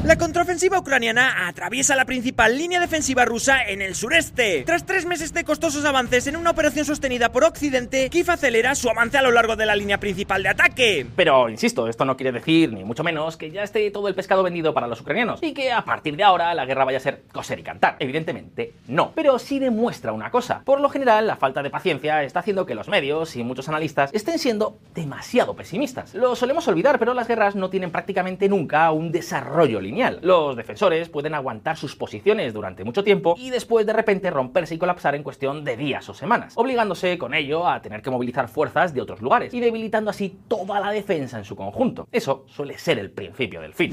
La 0.03 0.17
contraofensiva 0.17 0.79
ucraniana 0.79 1.47
atraviesa 1.49 1.95
la 1.99 2.05
principal 2.05 2.57
línea 2.57 2.79
defensiva 2.79 3.25
rusa 3.25 3.61
en 3.61 3.81
el 3.81 3.93
sureste. 3.93 4.63
Tras 4.65 4.85
tres 4.85 5.05
meses 5.05 5.33
de 5.33 5.43
costosos 5.43 5.83
avances 5.83 6.27
en 6.27 6.37
una 6.37 6.51
operación 6.51 6.85
sostenida 6.85 7.33
por 7.33 7.43
Occidente, 7.43 8.09
Kiev 8.09 8.31
acelera 8.31 8.73
su 8.73 8.89
avance 8.89 9.17
a 9.17 9.21
lo 9.21 9.31
largo 9.31 9.57
de 9.57 9.65
la 9.65 9.75
línea 9.75 9.99
principal 9.99 10.41
de 10.41 10.47
ataque. 10.47 11.05
Pero, 11.17 11.49
insisto, 11.49 11.89
esto 11.89 12.05
no 12.05 12.15
quiere 12.15 12.31
decir, 12.31 12.71
ni 12.71 12.85
mucho 12.85 13.03
menos, 13.03 13.35
que 13.35 13.51
ya 13.51 13.63
esté 13.63 13.91
todo 13.91 14.07
el 14.07 14.15
pescado 14.15 14.43
vendido 14.43 14.73
para 14.73 14.87
los 14.87 15.01
ucranianos 15.01 15.43
y 15.43 15.53
que 15.53 15.73
a 15.73 15.83
partir 15.83 16.15
de 16.15 16.23
ahora 16.23 16.53
la 16.53 16.65
guerra 16.65 16.85
vaya 16.85 16.99
a 16.99 17.01
ser 17.01 17.23
coser 17.33 17.59
y 17.59 17.63
cantar. 17.63 17.97
Evidentemente, 17.99 18.71
no. 18.87 19.11
Pero 19.13 19.37
sí 19.37 19.59
demuestra 19.59 20.13
una 20.13 20.31
cosa. 20.31 20.61
Por 20.63 20.79
lo 20.79 20.87
general, 20.87 21.27
la 21.27 21.35
falta 21.35 21.61
de 21.61 21.69
paciencia 21.69 22.23
está 22.23 22.39
haciendo 22.39 22.65
que 22.65 22.75
los 22.75 22.87
medios 22.87 23.35
y 23.35 23.43
muchos 23.43 23.67
analistas 23.67 24.09
estén 24.13 24.39
siendo 24.39 24.77
demasiado 24.95 25.53
pesimistas. 25.53 26.15
Lo 26.15 26.37
solemos 26.37 26.65
olvidar, 26.69 26.97
pero 26.97 27.13
las 27.13 27.27
guerras 27.27 27.55
no 27.55 27.69
tienen 27.69 27.91
prácticamente 27.91 28.47
nunca 28.47 28.89
un 28.91 29.11
desarrollo 29.11 29.81
lineal. 29.81 30.19
Los 30.21 30.55
defensores 30.55 31.09
pueden 31.09 31.33
aguantar 31.33 31.75
posiciones 31.95 32.53
durante 32.53 32.83
mucho 32.83 33.03
tiempo 33.03 33.35
y 33.37 33.49
después 33.49 33.85
de 33.85 33.93
repente 33.93 34.29
romperse 34.29 34.75
y 34.75 34.77
colapsar 34.77 35.15
en 35.15 35.23
cuestión 35.23 35.63
de 35.63 35.77
días 35.77 36.07
o 36.09 36.13
semanas, 36.13 36.53
obligándose 36.55 37.17
con 37.17 37.33
ello 37.33 37.67
a 37.67 37.81
tener 37.81 38.01
que 38.01 38.09
movilizar 38.09 38.47
fuerzas 38.47 38.93
de 38.93 39.01
otros 39.01 39.21
lugares 39.21 39.53
y 39.53 39.59
debilitando 39.59 40.09
así 40.09 40.39
toda 40.47 40.79
la 40.79 40.91
defensa 40.91 41.37
en 41.37 41.45
su 41.45 41.55
conjunto. 41.55 42.07
Eso 42.11 42.45
suele 42.47 42.77
ser 42.77 42.99
el 42.99 43.11
principio 43.11 43.61
del 43.61 43.73
fin. 43.73 43.91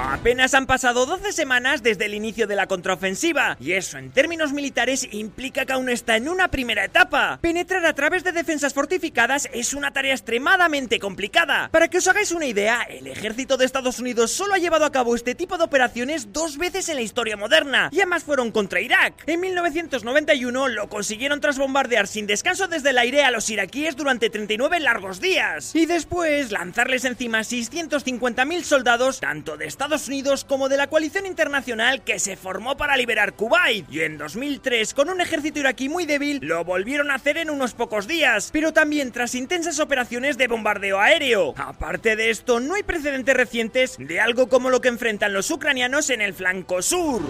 Apenas 0.00 0.54
han 0.54 0.66
pasado 0.66 1.06
12 1.06 1.32
semanas 1.32 1.82
desde 1.82 2.04
el 2.04 2.14
inicio 2.14 2.46
de 2.46 2.54
la 2.54 2.68
contraofensiva, 2.68 3.56
y 3.58 3.72
eso 3.72 3.98
en 3.98 4.12
términos 4.12 4.52
militares 4.52 5.08
implica 5.10 5.66
que 5.66 5.72
aún 5.72 5.88
está 5.88 6.16
en 6.16 6.28
una 6.28 6.48
primera 6.48 6.84
etapa. 6.84 7.40
Penetrar 7.42 7.84
a 7.84 7.94
través 7.94 8.22
de 8.22 8.30
defensas 8.30 8.74
fortificadas 8.74 9.48
es 9.52 9.74
una 9.74 9.92
tarea 9.92 10.14
extremadamente 10.14 11.00
complicada. 11.00 11.68
Para 11.72 11.88
que 11.88 11.98
os 11.98 12.06
hagáis 12.06 12.30
una 12.30 12.46
idea, 12.46 12.82
el 12.82 13.08
ejército 13.08 13.56
de 13.56 13.64
Estados 13.64 13.98
Unidos 13.98 14.30
solo 14.30 14.54
ha 14.54 14.58
llevado 14.58 14.84
a 14.84 14.92
cabo 14.92 15.16
este 15.16 15.34
tipo 15.34 15.58
de 15.58 15.64
operaciones 15.64 16.32
dos 16.32 16.58
veces 16.58 16.88
en 16.88 16.94
la 16.94 17.02
historia 17.02 17.36
moderna, 17.36 17.88
y 17.90 17.96
además 17.96 18.22
fueron 18.22 18.52
contra 18.52 18.80
Irak. 18.80 19.24
En 19.26 19.40
1991 19.40 20.68
lo 20.68 20.88
consiguieron 20.88 21.40
tras 21.40 21.58
bombardear 21.58 22.06
sin 22.06 22.28
descanso 22.28 22.68
desde 22.68 22.90
el 22.90 22.98
aire 22.98 23.24
a 23.24 23.32
los 23.32 23.50
iraquíes 23.50 23.96
durante 23.96 24.30
39 24.30 24.78
largos 24.78 25.20
días, 25.20 25.74
y 25.74 25.86
después 25.86 26.52
lanzarles 26.52 27.04
encima 27.04 27.40
650.000 27.40 28.62
soldados, 28.62 29.18
tanto 29.18 29.56
de 29.56 29.66
Estados 29.66 29.87
Estados 29.88 30.08
Unidos 30.08 30.44
como 30.44 30.68
de 30.68 30.76
la 30.76 30.88
coalición 30.88 31.24
internacional 31.24 32.02
que 32.02 32.18
se 32.18 32.36
formó 32.36 32.76
para 32.76 32.94
liberar 32.94 33.32
Kuwait. 33.32 33.90
Y 33.90 34.02
en 34.02 34.18
2003, 34.18 34.92
con 34.92 35.08
un 35.08 35.22
ejército 35.22 35.60
iraquí 35.60 35.88
muy 35.88 36.04
débil, 36.04 36.40
lo 36.42 36.62
volvieron 36.62 37.10
a 37.10 37.14
hacer 37.14 37.38
en 37.38 37.48
unos 37.48 37.72
pocos 37.72 38.06
días, 38.06 38.50
pero 38.52 38.74
también 38.74 39.12
tras 39.12 39.34
intensas 39.34 39.80
operaciones 39.80 40.36
de 40.36 40.46
bombardeo 40.46 41.00
aéreo. 41.00 41.54
Aparte 41.56 42.16
de 42.16 42.28
esto, 42.28 42.60
no 42.60 42.74
hay 42.74 42.82
precedentes 42.82 43.34
recientes 43.34 43.96
de 43.98 44.20
algo 44.20 44.50
como 44.50 44.68
lo 44.68 44.82
que 44.82 44.88
enfrentan 44.88 45.32
los 45.32 45.50
ucranianos 45.50 46.10
en 46.10 46.20
el 46.20 46.34
flanco 46.34 46.82
sur. 46.82 47.22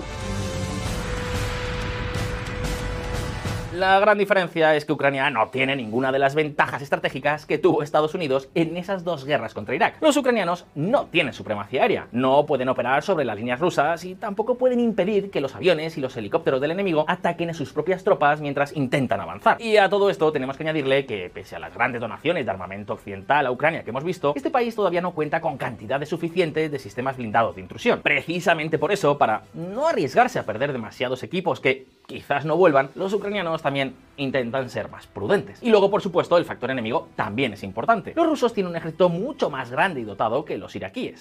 La 3.79 4.01
gran 4.01 4.19
diferencia 4.19 4.75
es 4.75 4.85
que 4.85 4.93
Ucrania 4.93 5.31
no 5.31 5.51
tiene 5.51 5.77
ninguna 5.77 6.11
de 6.11 6.19
las 6.19 6.35
ventajas 6.35 6.83
estratégicas 6.83 7.47
que 7.47 7.59
tuvo 7.59 7.85
Estados 7.85 8.13
Unidos 8.13 8.49
en 8.57 8.77
esas 8.77 9.05
dos 9.05 9.25
guerras 9.25 9.55
contra 9.55 9.77
Irak. 9.77 9.99
Los 10.01 10.17
ucranianos 10.17 10.67
no 10.75 11.07
tienen 11.07 11.33
supremacía 11.33 11.83
aérea, 11.83 12.09
no 12.11 12.45
pueden 12.45 12.69
operar 12.71 13.05
sobre 13.05 13.25
las 13.25 13.37
líneas 13.37 13.61
rusas 13.61 14.05
y 14.05 14.17
tampoco 14.17 14.59
pueden 14.59 14.81
impedir 14.81 15.31
que 15.31 15.41
los 15.41 15.55
aviones 15.55 15.97
y 15.97 16.01
los 16.01 16.17
helicópteros 16.17 16.61
del 16.61 16.73
enemigo 16.73 17.05
ataquen 17.07 17.51
a 17.51 17.55
sus 17.55 17.73
propias 17.73 18.03
tropas 18.03 18.41
mientras 18.41 18.77
intentan 18.77 19.21
avanzar. 19.21 19.63
Y 19.63 19.77
a 19.77 19.89
todo 19.89 20.11
esto 20.11 20.33
tenemos 20.33 20.57
que 20.57 20.65
añadirle 20.65 21.07
que, 21.07 21.31
pese 21.33 21.55
a 21.55 21.61
las 21.61 21.73
grandes 21.73 22.01
donaciones 22.01 22.47
de 22.47 22.51
armamento 22.51 22.95
occidental 22.95 23.47
a 23.47 23.53
Ucrania 23.53 23.85
que 23.85 23.91
hemos 23.91 24.03
visto, 24.03 24.33
este 24.35 24.51
país 24.51 24.75
todavía 24.75 25.03
no 25.03 25.13
cuenta 25.13 25.41
con 25.41 25.57
cantidades 25.57 26.09
suficientes 26.09 26.73
de 26.73 26.81
sistemas 26.81 27.17
blindados 27.17 27.55
de 27.55 27.61
intrusión. 27.61 28.01
Precisamente 28.03 28.77
por 28.77 28.91
eso, 28.91 29.17
para 29.19 29.43
no 29.55 29.87
arriesgarse 29.87 30.41
a 30.41 30.43
perder 30.43 30.73
demasiados 30.73 31.23
equipos 31.23 31.61
que 31.61 31.87
quizás 32.09 32.47
no 32.47 32.57
vuelvan, 32.57 32.89
los 32.95 33.13
ucranianos 33.13 33.61
también 33.61 33.95
intentan 34.17 34.71
ser 34.71 34.89
más 34.89 35.07
prudentes. 35.07 35.63
Y 35.63 35.69
luego, 35.69 35.91
por 35.91 36.01
supuesto, 36.01 36.39
el 36.39 36.47
factor 36.47 36.71
enemigo 36.71 37.09
también 37.15 37.53
es 37.53 37.63
importante. 37.63 38.15
Los 38.17 38.27
rusos 38.27 38.55
tienen 38.55 38.71
un 38.71 38.77
ejército 38.77 39.11
mucho 39.11 39.51
más 39.51 39.71
grande 39.71 40.01
y 40.01 40.05
dotado 40.05 40.43
que 40.47 40.57
los 40.57 40.75
iraquíes. 40.75 41.21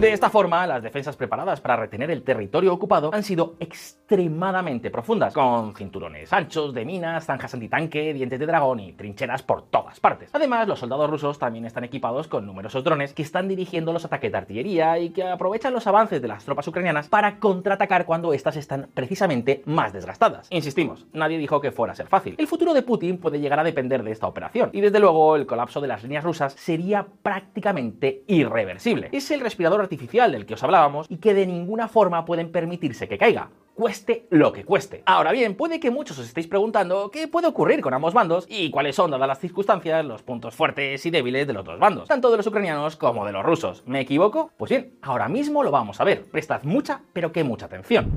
De 0.00 0.12
esta 0.12 0.28
forma, 0.28 0.66
las 0.66 0.82
defensas 0.82 1.16
preparadas 1.16 1.62
para 1.62 1.74
retener 1.74 2.10
el 2.10 2.22
territorio 2.22 2.70
ocupado 2.70 3.14
han 3.14 3.22
sido 3.22 3.56
extremadamente 3.60 4.90
profundas, 4.90 5.32
con 5.32 5.74
cinturones 5.74 6.34
anchos 6.34 6.74
de 6.74 6.84
minas, 6.84 7.24
zanjas 7.24 7.54
antitanque, 7.54 8.12
dientes 8.12 8.38
de 8.38 8.44
dragón 8.44 8.78
y 8.80 8.92
trincheras 8.92 9.42
por 9.42 9.62
todas 9.70 9.98
partes. 9.98 10.28
Además, 10.34 10.68
los 10.68 10.80
soldados 10.80 11.08
rusos 11.08 11.38
también 11.38 11.64
están 11.64 11.84
equipados 11.84 12.28
con 12.28 12.44
numerosos 12.44 12.84
drones 12.84 13.14
que 13.14 13.22
están 13.22 13.48
dirigiendo 13.48 13.94
los 13.94 14.04
ataques 14.04 14.30
de 14.30 14.36
artillería 14.36 14.98
y 14.98 15.10
que 15.10 15.22
aprovechan 15.22 15.72
los 15.72 15.86
avances 15.86 16.20
de 16.20 16.28
las 16.28 16.44
tropas 16.44 16.68
ucranianas 16.68 17.08
para 17.08 17.38
contraatacar 17.38 18.04
cuando 18.04 18.34
éstas 18.34 18.56
están 18.56 18.90
precisamente 18.92 19.62
más 19.64 19.94
desgastadas. 19.94 20.46
Insistimos, 20.50 21.06
nadie 21.14 21.38
dijo 21.38 21.62
que 21.62 21.72
fuera 21.72 21.94
a 21.94 21.96
ser 21.96 22.08
fácil. 22.08 22.34
El 22.36 22.48
futuro 22.48 22.74
de 22.74 22.82
Putin 22.82 23.16
puede 23.16 23.40
llegar 23.40 23.60
a 23.60 23.64
depender 23.64 24.02
de 24.02 24.12
esta 24.12 24.26
operación, 24.26 24.68
y 24.74 24.82
desde 24.82 25.00
luego 25.00 25.36
el 25.36 25.46
colapso 25.46 25.80
de 25.80 25.88
las 25.88 26.02
líneas 26.02 26.22
rusas 26.22 26.52
sería 26.52 27.06
prácticamente 27.22 28.24
irreversible. 28.26 29.08
Es 29.12 29.30
el 29.30 29.40
respirador 29.40 29.85
artificial 29.86 30.32
del 30.32 30.46
que 30.46 30.54
os 30.54 30.62
hablábamos 30.62 31.06
y 31.08 31.16
que 31.16 31.34
de 31.34 31.46
ninguna 31.46 31.88
forma 31.88 32.24
pueden 32.24 32.52
permitirse 32.52 33.08
que 33.08 33.18
caiga 33.18 33.50
cueste 33.76 34.26
lo 34.30 34.52
que 34.52 34.64
cueste. 34.64 35.02
Ahora 35.04 35.32
bien, 35.32 35.54
puede 35.54 35.78
que 35.78 35.90
muchos 35.90 36.18
os 36.18 36.26
estéis 36.26 36.46
preguntando 36.46 37.10
qué 37.10 37.28
puede 37.28 37.46
ocurrir 37.46 37.82
con 37.82 37.92
ambos 37.92 38.14
bandos 38.14 38.46
y 38.48 38.70
cuáles 38.70 38.96
son, 38.96 39.10
dadas 39.10 39.28
las 39.28 39.38
circunstancias, 39.38 40.04
los 40.04 40.22
puntos 40.22 40.54
fuertes 40.54 41.04
y 41.04 41.10
débiles 41.10 41.46
de 41.46 41.52
los 41.52 41.64
dos 41.64 41.78
bandos, 41.78 42.08
tanto 42.08 42.30
de 42.30 42.38
los 42.38 42.46
ucranianos 42.46 42.96
como 42.96 43.26
de 43.26 43.32
los 43.32 43.44
rusos. 43.44 43.82
¿Me 43.86 44.00
equivoco? 44.00 44.50
Pues 44.56 44.70
bien, 44.70 44.94
ahora 45.02 45.28
mismo 45.28 45.62
lo 45.62 45.70
vamos 45.70 46.00
a 46.00 46.04
ver. 46.04 46.24
Prestad 46.24 46.62
mucha, 46.62 47.02
pero 47.12 47.30
que 47.30 47.44
mucha 47.44 47.66
atención. 47.66 48.12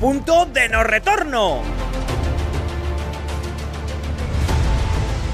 Punto 0.00 0.46
de 0.46 0.68
no 0.70 0.84
retorno. 0.84 1.83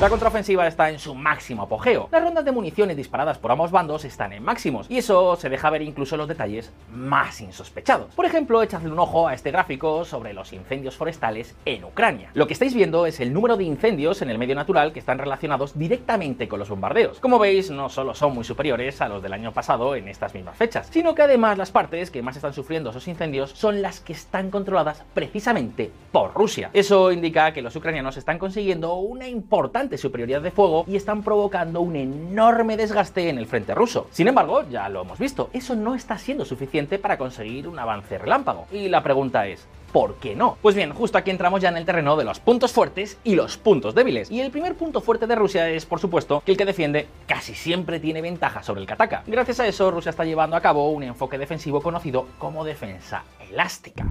La 0.00 0.08
contraofensiva 0.08 0.66
está 0.66 0.88
en 0.88 0.98
su 0.98 1.14
máximo 1.14 1.64
apogeo. 1.64 2.08
Las 2.10 2.22
rondas 2.22 2.46
de 2.46 2.52
municiones 2.52 2.96
disparadas 2.96 3.36
por 3.36 3.52
ambos 3.52 3.70
bandos 3.70 4.06
están 4.06 4.32
en 4.32 4.42
máximos, 4.42 4.86
y 4.88 4.96
eso 4.96 5.36
se 5.36 5.50
deja 5.50 5.68
ver 5.68 5.82
incluso 5.82 6.14
en 6.14 6.20
los 6.20 6.28
detalles 6.28 6.72
más 6.90 7.42
insospechados. 7.42 8.14
Por 8.14 8.24
ejemplo, 8.24 8.62
echadle 8.62 8.90
un 8.90 8.98
ojo 8.98 9.28
a 9.28 9.34
este 9.34 9.50
gráfico 9.50 10.06
sobre 10.06 10.32
los 10.32 10.54
incendios 10.54 10.96
forestales 10.96 11.54
en 11.66 11.84
Ucrania. 11.84 12.30
Lo 12.32 12.46
que 12.46 12.54
estáis 12.54 12.72
viendo 12.72 13.04
es 13.04 13.20
el 13.20 13.34
número 13.34 13.58
de 13.58 13.64
incendios 13.64 14.22
en 14.22 14.30
el 14.30 14.38
medio 14.38 14.54
natural 14.54 14.94
que 14.94 15.00
están 15.00 15.18
relacionados 15.18 15.78
directamente 15.78 16.48
con 16.48 16.60
los 16.60 16.70
bombardeos. 16.70 17.20
Como 17.20 17.38
veis, 17.38 17.70
no 17.70 17.90
solo 17.90 18.14
son 18.14 18.32
muy 18.32 18.44
superiores 18.44 19.02
a 19.02 19.08
los 19.10 19.22
del 19.22 19.34
año 19.34 19.52
pasado 19.52 19.94
en 19.96 20.08
estas 20.08 20.32
mismas 20.32 20.56
fechas, 20.56 20.88
sino 20.90 21.14
que 21.14 21.20
además 21.20 21.58
las 21.58 21.72
partes 21.72 22.10
que 22.10 22.22
más 22.22 22.36
están 22.36 22.54
sufriendo 22.54 22.88
esos 22.88 23.06
incendios 23.06 23.50
son 23.50 23.82
las 23.82 24.00
que 24.00 24.14
están 24.14 24.50
controladas 24.50 25.04
precisamente 25.12 25.92
por 26.10 26.32
Rusia. 26.32 26.70
Eso 26.72 27.12
indica 27.12 27.52
que 27.52 27.60
los 27.60 27.76
ucranianos 27.76 28.16
están 28.16 28.38
consiguiendo 28.38 28.94
una 28.94 29.28
importante 29.28 29.89
superioridad 29.98 30.42
de 30.42 30.50
fuego 30.50 30.84
y 30.86 30.96
están 30.96 31.22
provocando 31.22 31.80
un 31.80 31.96
enorme 31.96 32.76
desgaste 32.76 33.28
en 33.28 33.38
el 33.38 33.46
frente 33.46 33.74
ruso. 33.74 34.06
Sin 34.10 34.28
embargo, 34.28 34.64
ya 34.70 34.88
lo 34.88 35.02
hemos 35.02 35.18
visto, 35.18 35.50
eso 35.52 35.74
no 35.74 35.94
está 35.94 36.18
siendo 36.18 36.44
suficiente 36.44 36.98
para 36.98 37.18
conseguir 37.18 37.68
un 37.68 37.78
avance 37.78 38.18
relámpago. 38.18 38.66
Y 38.72 38.88
la 38.88 39.02
pregunta 39.02 39.46
es, 39.46 39.66
¿por 39.92 40.16
qué 40.16 40.34
no? 40.34 40.56
Pues 40.62 40.74
bien, 40.74 40.92
justo 40.92 41.18
aquí 41.18 41.30
entramos 41.30 41.60
ya 41.60 41.68
en 41.68 41.76
el 41.76 41.84
terreno 41.84 42.16
de 42.16 42.24
los 42.24 42.40
puntos 42.40 42.72
fuertes 42.72 43.18
y 43.24 43.34
los 43.34 43.56
puntos 43.56 43.94
débiles. 43.94 44.30
Y 44.30 44.40
el 44.40 44.50
primer 44.50 44.74
punto 44.74 45.00
fuerte 45.00 45.26
de 45.26 45.34
Rusia 45.34 45.68
es, 45.68 45.86
por 45.86 46.00
supuesto, 46.00 46.42
que 46.44 46.52
el 46.52 46.58
que 46.58 46.64
defiende 46.64 47.08
casi 47.26 47.54
siempre 47.54 48.00
tiene 48.00 48.22
ventaja 48.22 48.62
sobre 48.62 48.80
el 48.80 48.86
que 48.86 48.94
ataca. 48.94 49.22
Gracias 49.26 49.60
a 49.60 49.66
eso, 49.66 49.90
Rusia 49.90 50.10
está 50.10 50.24
llevando 50.24 50.56
a 50.56 50.60
cabo 50.60 50.90
un 50.90 51.02
enfoque 51.02 51.38
defensivo 51.38 51.80
conocido 51.80 52.26
como 52.38 52.64
defensa 52.64 53.24
elástica. 53.50 54.06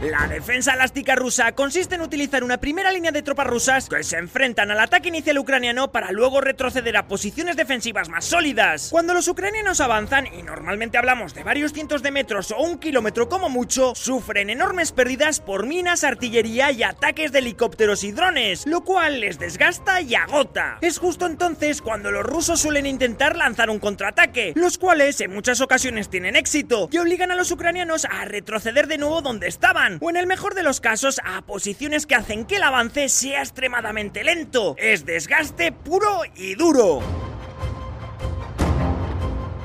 La 0.00 0.28
defensa 0.28 0.74
elástica 0.74 1.16
rusa 1.16 1.50
consiste 1.56 1.96
en 1.96 2.02
utilizar 2.02 2.44
una 2.44 2.58
primera 2.58 2.92
línea 2.92 3.10
de 3.10 3.22
tropas 3.22 3.48
rusas 3.48 3.88
que 3.88 4.04
se 4.04 4.16
enfrentan 4.16 4.70
al 4.70 4.78
ataque 4.78 5.08
inicial 5.08 5.38
ucraniano 5.38 5.90
para 5.90 6.12
luego 6.12 6.40
retroceder 6.40 6.96
a 6.96 7.08
posiciones 7.08 7.56
defensivas 7.56 8.08
más 8.08 8.24
sólidas. 8.24 8.90
Cuando 8.92 9.12
los 9.12 9.26
ucranianos 9.26 9.80
avanzan, 9.80 10.28
y 10.28 10.44
normalmente 10.44 10.98
hablamos 10.98 11.34
de 11.34 11.42
varios 11.42 11.72
cientos 11.72 12.04
de 12.04 12.12
metros 12.12 12.52
o 12.52 12.58
un 12.58 12.78
kilómetro 12.78 13.28
como 13.28 13.48
mucho, 13.48 13.92
sufren 13.96 14.50
enormes 14.50 14.92
pérdidas 14.92 15.40
por 15.40 15.66
minas, 15.66 16.04
artillería 16.04 16.70
y 16.70 16.84
ataques 16.84 17.32
de 17.32 17.40
helicópteros 17.40 18.04
y 18.04 18.12
drones, 18.12 18.68
lo 18.68 18.82
cual 18.82 19.20
les 19.20 19.40
desgasta 19.40 20.00
y 20.00 20.14
agota. 20.14 20.78
Es 20.80 20.98
justo 20.98 21.26
entonces 21.26 21.82
cuando 21.82 22.12
los 22.12 22.24
rusos 22.24 22.60
suelen 22.60 22.86
intentar 22.86 23.34
lanzar 23.34 23.68
un 23.68 23.80
contraataque, 23.80 24.52
los 24.54 24.78
cuales 24.78 25.20
en 25.20 25.34
muchas 25.34 25.60
ocasiones 25.60 26.08
tienen 26.08 26.36
éxito 26.36 26.88
y 26.92 26.98
obligan 26.98 27.32
a 27.32 27.34
los 27.36 27.50
ucranianos 27.50 28.04
a 28.04 28.24
retroceder 28.26 28.86
de 28.86 28.98
nuevo 28.98 29.22
donde 29.22 29.48
estaban 29.48 29.87
o 30.00 30.10
en 30.10 30.16
el 30.16 30.26
mejor 30.26 30.54
de 30.54 30.62
los 30.62 30.80
casos 30.80 31.20
a 31.24 31.42
posiciones 31.42 32.06
que 32.06 32.14
hacen 32.14 32.44
que 32.44 32.56
el 32.56 32.62
avance 32.62 33.08
sea 33.08 33.40
extremadamente 33.40 34.24
lento. 34.24 34.74
Es 34.78 35.06
desgaste 35.06 35.72
puro 35.72 36.22
y 36.36 36.54
duro. 36.54 37.27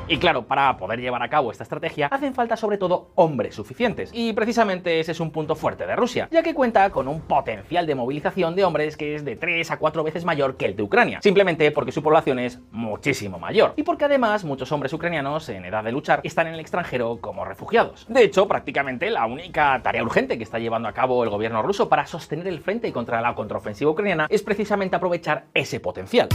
Y 0.08 0.18
claro, 0.18 0.46
para 0.46 0.76
poder 0.78 1.00
llevar 1.00 1.24
a 1.24 1.30
cabo 1.30 1.50
esta 1.50 1.64
estrategia 1.64 2.08
hacen 2.08 2.34
falta 2.34 2.58
sobre 2.58 2.78
todo 2.78 3.12
hombres 3.16 3.56
suficientes. 3.56 4.10
Y 4.14 4.34
precisamente 4.34 5.00
ese 5.00 5.14
es 5.14 5.20
un 5.20 5.32
punto 5.32 5.56
fuerte 5.56 5.86
de 5.86 5.96
Rusia, 5.96 6.28
ya 6.30 6.44
que 6.44 6.54
cuenta 6.54 6.90
con 6.90 7.08
un 7.08 7.22
potencial 7.22 7.88
de 7.88 7.96
movilización 7.96 8.56
de 8.56 8.66
hombres 8.66 8.98
que 8.98 9.16
es 9.16 9.24
de 9.24 9.38
3 9.38 9.72
a 9.72 9.78
4 9.78 10.04
veces 10.04 10.26
mayor 10.26 10.58
que 10.58 10.66
el 10.66 10.76
de 10.76 10.84
Ucrania, 10.84 11.20
simplemente 11.22 11.72
porque 11.72 11.94
su 11.94 12.04
población 12.04 12.40
es 12.40 12.60
muchísimo 12.72 13.40
mayor. 13.40 13.74
Y 13.78 13.84
porque 13.84 14.06
además 14.06 14.44
muchos 14.44 14.72
hombres 14.74 14.92
ucranianos 14.92 15.48
en 15.48 15.64
edad 15.64 15.84
de 15.84 15.94
luchar 15.94 16.20
están 16.24 16.48
en 16.48 16.56
el 16.56 16.60
extranjero 16.60 17.20
como 17.22 17.46
refugiados. 17.46 18.06
De 18.10 18.24
hecho, 18.24 18.48
prácticamente 18.48 19.10
la 19.10 19.26
única 19.26 19.80
tarea 19.82 20.04
urgente 20.04 20.38
que 20.38 20.44
está 20.44 20.60
llevando 20.60 20.90
a 20.90 20.94
cabo 20.94 21.24
el 21.24 21.30
gobierno 21.30 21.62
ruso 21.62 21.88
para 21.88 22.06
sostener 22.06 22.48
el 22.48 22.60
frente 22.60 22.92
contra 22.92 23.22
la 23.22 23.36
contraofensiva 23.36 23.92
ucraniana 23.92 24.28
es 24.30 24.44
precisamente 24.44 24.98
aprovechar 24.98 25.46
ese 25.54 25.80
potencial. 25.80 26.28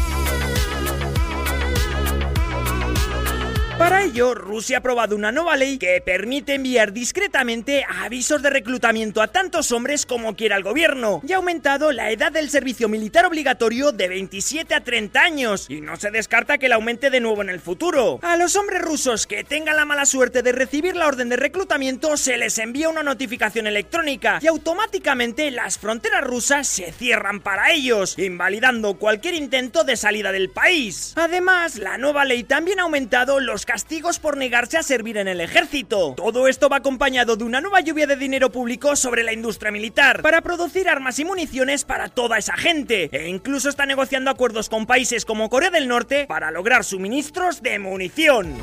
Para 3.78 4.02
ello, 4.02 4.34
Rusia 4.34 4.78
ha 4.78 4.80
aprobado 4.80 5.14
una 5.14 5.30
nueva 5.30 5.56
ley 5.56 5.78
que 5.78 6.00
permite 6.00 6.54
enviar 6.54 6.92
discretamente 6.92 7.86
avisos 8.02 8.42
de 8.42 8.50
reclutamiento 8.50 9.22
a 9.22 9.28
tantos 9.28 9.70
hombres 9.70 10.04
como 10.04 10.34
quiera 10.34 10.56
el 10.56 10.64
gobierno 10.64 11.22
y 11.24 11.32
ha 11.32 11.36
aumentado 11.36 11.92
la 11.92 12.10
edad 12.10 12.32
del 12.32 12.50
servicio 12.50 12.88
militar 12.88 13.24
obligatorio 13.24 13.92
de 13.92 14.08
27 14.08 14.74
a 14.74 14.82
30 14.82 15.20
años 15.20 15.66
y 15.70 15.80
no 15.80 15.94
se 15.94 16.10
descarta 16.10 16.58
que 16.58 16.68
la 16.68 16.74
aumente 16.74 17.08
de 17.10 17.20
nuevo 17.20 17.40
en 17.40 17.50
el 17.50 17.60
futuro. 17.60 18.18
A 18.22 18.36
los 18.36 18.56
hombres 18.56 18.82
rusos 18.82 19.28
que 19.28 19.44
tengan 19.44 19.76
la 19.76 19.84
mala 19.84 20.06
suerte 20.06 20.42
de 20.42 20.50
recibir 20.50 20.96
la 20.96 21.06
orden 21.06 21.28
de 21.28 21.36
reclutamiento 21.36 22.16
se 22.16 22.36
les 22.36 22.58
envía 22.58 22.88
una 22.88 23.04
notificación 23.04 23.68
electrónica 23.68 24.40
y 24.42 24.48
automáticamente 24.48 25.52
las 25.52 25.78
fronteras 25.78 26.24
rusas 26.24 26.66
se 26.66 26.90
cierran 26.90 27.38
para 27.38 27.70
ellos, 27.70 28.18
invalidando 28.18 28.94
cualquier 28.94 29.34
intento 29.34 29.84
de 29.84 29.96
salida 29.96 30.32
del 30.32 30.50
país. 30.50 31.12
Además, 31.14 31.78
la 31.78 31.96
nueva 31.96 32.24
ley 32.24 32.42
también 32.42 32.80
ha 32.80 32.82
aumentado 32.82 33.38
los 33.38 33.67
castigos 33.68 34.18
por 34.18 34.38
negarse 34.38 34.78
a 34.78 34.82
servir 34.82 35.18
en 35.18 35.28
el 35.28 35.42
ejército. 35.42 36.14
Todo 36.16 36.48
esto 36.48 36.70
va 36.70 36.78
acompañado 36.78 37.36
de 37.36 37.44
una 37.44 37.60
nueva 37.60 37.82
lluvia 37.82 38.06
de 38.06 38.16
dinero 38.16 38.50
público 38.50 38.96
sobre 38.96 39.22
la 39.22 39.34
industria 39.34 39.70
militar 39.70 40.22
para 40.22 40.40
producir 40.40 40.88
armas 40.88 41.18
y 41.18 41.26
municiones 41.26 41.84
para 41.84 42.08
toda 42.08 42.38
esa 42.38 42.56
gente. 42.56 43.10
E 43.12 43.28
incluso 43.28 43.68
está 43.68 43.84
negociando 43.84 44.30
acuerdos 44.30 44.70
con 44.70 44.86
países 44.86 45.26
como 45.26 45.50
Corea 45.50 45.68
del 45.68 45.86
Norte 45.86 46.24
para 46.26 46.50
lograr 46.50 46.82
suministros 46.82 47.60
de 47.60 47.78
munición. 47.78 48.56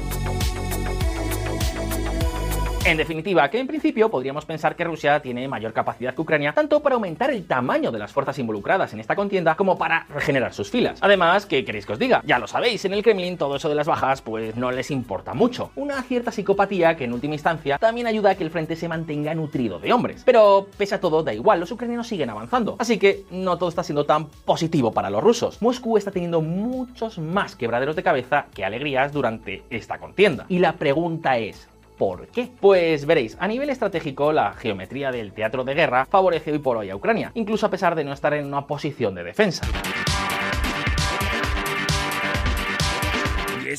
En 2.85 2.97
definitiva, 2.97 3.49
que 3.49 3.59
en 3.59 3.65
principio 3.65 4.11
podríamos 4.11 4.45
pensar 4.45 4.75
que 4.75 4.83
Rusia 4.83 5.19
tiene 5.19 5.47
mayor 5.47 5.73
capacidad 5.73 6.13
que 6.13 6.21
Ucrania, 6.21 6.53
tanto 6.53 6.83
para 6.83 6.93
aumentar 6.93 7.31
el 7.31 7.47
tamaño 7.47 7.91
de 7.91 7.97
las 7.97 8.11
fuerzas 8.11 8.37
involucradas 8.37 8.93
en 8.93 8.99
esta 8.99 9.15
contienda 9.15 9.55
como 9.55 9.75
para 9.75 10.05
regenerar 10.13 10.53
sus 10.53 10.69
filas. 10.69 10.99
Además, 11.01 11.47
¿qué 11.47 11.65
queréis 11.65 11.87
que 11.87 11.93
os 11.93 11.99
diga? 11.99 12.21
Ya 12.27 12.37
lo 12.37 12.45
sabéis, 12.45 12.85
en 12.85 12.93
el 12.93 13.01
Kremlin 13.01 13.39
todo 13.39 13.55
eso 13.55 13.69
de 13.69 13.73
las 13.73 13.87
bajas 13.87 14.21
pues 14.21 14.55
no 14.55 14.69
les 14.69 14.91
importa 14.91 15.33
mucho. 15.33 15.71
Una 15.75 15.99
cierta 16.03 16.29
psicopatía 16.29 16.95
que 16.95 17.05
en 17.05 17.13
última 17.13 17.33
instancia 17.33 17.79
también 17.79 18.05
ayuda 18.05 18.29
a 18.29 18.35
que 18.35 18.43
el 18.43 18.51
frente 18.51 18.75
se 18.75 18.87
mantenga 18.87 19.33
nutrido 19.33 19.79
de 19.79 19.91
hombres. 19.91 20.21
Pero 20.23 20.67
pese 20.77 20.93
a 20.93 20.99
todo, 21.01 21.23
da 21.23 21.33
igual, 21.33 21.59
los 21.59 21.71
ucranianos 21.71 22.05
siguen 22.05 22.29
avanzando. 22.29 22.75
Así 22.77 22.99
que 22.99 23.23
no 23.31 23.57
todo 23.57 23.69
está 23.69 23.81
siendo 23.81 24.05
tan 24.05 24.27
positivo 24.27 24.91
para 24.91 25.09
los 25.09 25.23
rusos. 25.23 25.59
Moscú 25.59 25.97
está 25.97 26.11
teniendo 26.11 26.39
muchos 26.39 27.17
más 27.17 27.55
quebraderos 27.55 27.95
de 27.95 28.03
cabeza 28.03 28.45
que 28.53 28.63
alegrías 28.63 29.11
durante 29.11 29.63
esta 29.71 29.97
contienda. 29.97 30.45
Y 30.49 30.59
la 30.59 30.73
pregunta 30.73 31.39
es, 31.39 31.67
¿Por 31.97 32.27
qué? 32.27 32.49
Pues 32.59 33.05
veréis, 33.05 33.37
a 33.39 33.47
nivel 33.47 33.69
estratégico, 33.69 34.33
la 34.33 34.53
geometría 34.53 35.11
del 35.11 35.31
teatro 35.31 35.63
de 35.63 35.73
guerra 35.73 36.05
favorece 36.05 36.51
hoy 36.51 36.59
por 36.59 36.77
hoy 36.77 36.89
a 36.89 36.95
Ucrania, 36.95 37.31
incluso 37.35 37.65
a 37.65 37.69
pesar 37.69 37.95
de 37.95 38.03
no 38.03 38.11
estar 38.11 38.33
en 38.33 38.45
una 38.45 38.67
posición 38.67 39.15
de 39.15 39.23
defensa. 39.23 39.65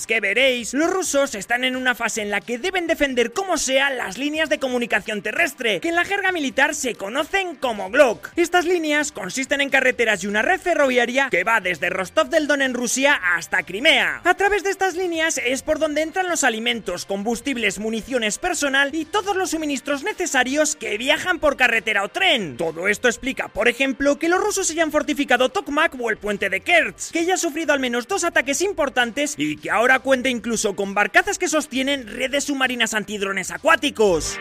Que 0.07 0.21
veréis, 0.21 0.73
los 0.73 0.91
rusos 0.91 1.35
están 1.35 1.65
en 1.65 1.77
una 1.77 1.95
fase 1.95 2.23
en 2.23 2.31
la 2.31 2.41
que 2.41 2.59
deben 2.59 2.87
defender 2.87 3.33
como 3.33 3.59
sea 3.59 3.91
las 3.91 4.19
líneas 4.19 4.49
de 4.49 4.59
comunicación 4.59 5.23
terrestre, 5.23 5.81
que 5.81 5.89
en 5.89 5.95
la 5.95 6.05
jerga 6.05 6.33
militar 6.33 6.75
se 6.75 6.95
conocen 6.95 7.57
como 7.57 7.91
Glock. 7.91 8.31
Estas 8.37 8.65
líneas 8.65 9.13
consisten 9.13 9.61
en 9.61 9.71
carreteras 9.71 10.23
y 10.23 10.27
una 10.27 10.43
red 10.43 10.61
ferroviaria 10.61 11.29
que 11.31 11.45
va 11.45 11.61
desde 11.61 11.91
Rostov 11.91 12.29
del 12.29 12.47
Don 12.47 12.63
en 12.63 12.75
Rusia 12.75 13.15
hasta 13.15 13.65
Crimea. 13.65 14.21
A 14.25 14.35
través 14.35 14.63
de 14.63 14.71
estas 14.71 14.95
líneas 14.95 15.39
es 15.45 15.63
por 15.63 15.79
donde 15.79 16.03
entran 16.03 16.29
los 16.29 16.45
alimentos, 16.45 17.05
combustibles, 17.05 17.79
municiones 17.79 18.39
personal 18.39 18.95
y 18.95 19.05
todos 19.05 19.37
los 19.37 19.51
suministros 19.51 20.05
necesarios 20.05 20.77
que 20.77 20.99
viajan 20.99 21.39
por 21.39 21.57
carretera 21.57 22.05
o 22.05 22.09
tren. 22.09 22.57
Todo 22.57 22.89
esto 22.89 23.09
explica, 23.09 23.49
por 23.49 23.69
ejemplo, 23.69 24.19
que 24.19 24.29
los 24.29 24.41
rusos 24.41 24.71
hayan 24.71 24.93
fortificado 24.93 25.49
Tokmak 25.49 25.95
o 26.01 26.11
el 26.11 26.17
puente 26.17 26.49
de 26.49 26.61
Kerch, 26.61 27.11
que 27.13 27.25
ya 27.25 27.35
ha 27.35 27.39
sufrido 27.39 27.73
al 27.73 27.81
menos 27.81 28.07
dos 28.07 28.25
ataques 28.25 28.61
importantes 28.61 29.35
y 29.37 29.57
que 29.57 29.71
ahora 29.71 29.96
cuenta 30.01 30.29
incluso 30.29 30.77
con 30.77 30.95
barcazas 30.95 31.39
que 31.39 31.49
sostienen 31.49 32.07
redes 32.07 32.45
submarinas 32.45 32.95
antidrones 32.95 33.51
acuáticos. 33.51 34.39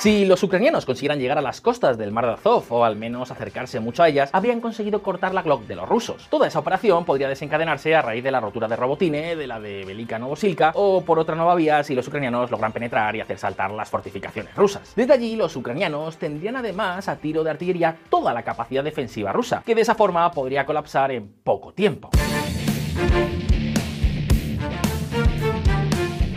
Si 0.00 0.24
los 0.24 0.42
ucranianos 0.42 0.86
consiguieran 0.86 1.18
llegar 1.18 1.36
a 1.36 1.42
las 1.42 1.60
costas 1.60 1.98
del 1.98 2.10
Mar 2.10 2.24
de 2.24 2.32
Azov, 2.32 2.64
o 2.70 2.86
al 2.86 2.96
menos 2.96 3.30
acercarse 3.30 3.80
mucho 3.80 4.02
a 4.02 4.08
ellas, 4.08 4.30
habrían 4.32 4.62
conseguido 4.62 5.02
cortar 5.02 5.34
la 5.34 5.42
Glock 5.42 5.66
de 5.66 5.76
los 5.76 5.86
rusos. 5.86 6.26
Toda 6.30 6.46
esa 6.46 6.58
operación 6.58 7.04
podría 7.04 7.28
desencadenarse 7.28 7.94
a 7.94 8.00
raíz 8.00 8.24
de 8.24 8.30
la 8.30 8.40
rotura 8.40 8.66
de 8.66 8.76
Robotine, 8.76 9.36
de 9.36 9.46
la 9.46 9.60
de 9.60 9.84
Velika 9.84 10.18
Novosilka, 10.18 10.72
o 10.74 11.02
por 11.02 11.18
otra 11.18 11.34
nueva 11.36 11.54
vía 11.54 11.84
si 11.84 11.94
los 11.94 12.08
ucranianos 12.08 12.50
logran 12.50 12.72
penetrar 12.72 13.14
y 13.14 13.20
hacer 13.20 13.36
saltar 13.36 13.72
las 13.72 13.90
fortificaciones 13.90 14.54
rusas. 14.54 14.94
Desde 14.96 15.12
allí, 15.12 15.36
los 15.36 15.54
ucranianos 15.54 16.16
tendrían 16.16 16.56
además 16.56 17.06
a 17.06 17.16
tiro 17.16 17.44
de 17.44 17.50
artillería 17.50 17.98
toda 18.08 18.32
la 18.32 18.42
capacidad 18.42 18.82
defensiva 18.82 19.34
rusa, 19.34 19.62
que 19.66 19.74
de 19.74 19.82
esa 19.82 19.96
forma 19.96 20.30
podría 20.30 20.64
colapsar 20.64 21.10
en 21.10 21.28
poco 21.44 21.74
tiempo. 21.74 22.08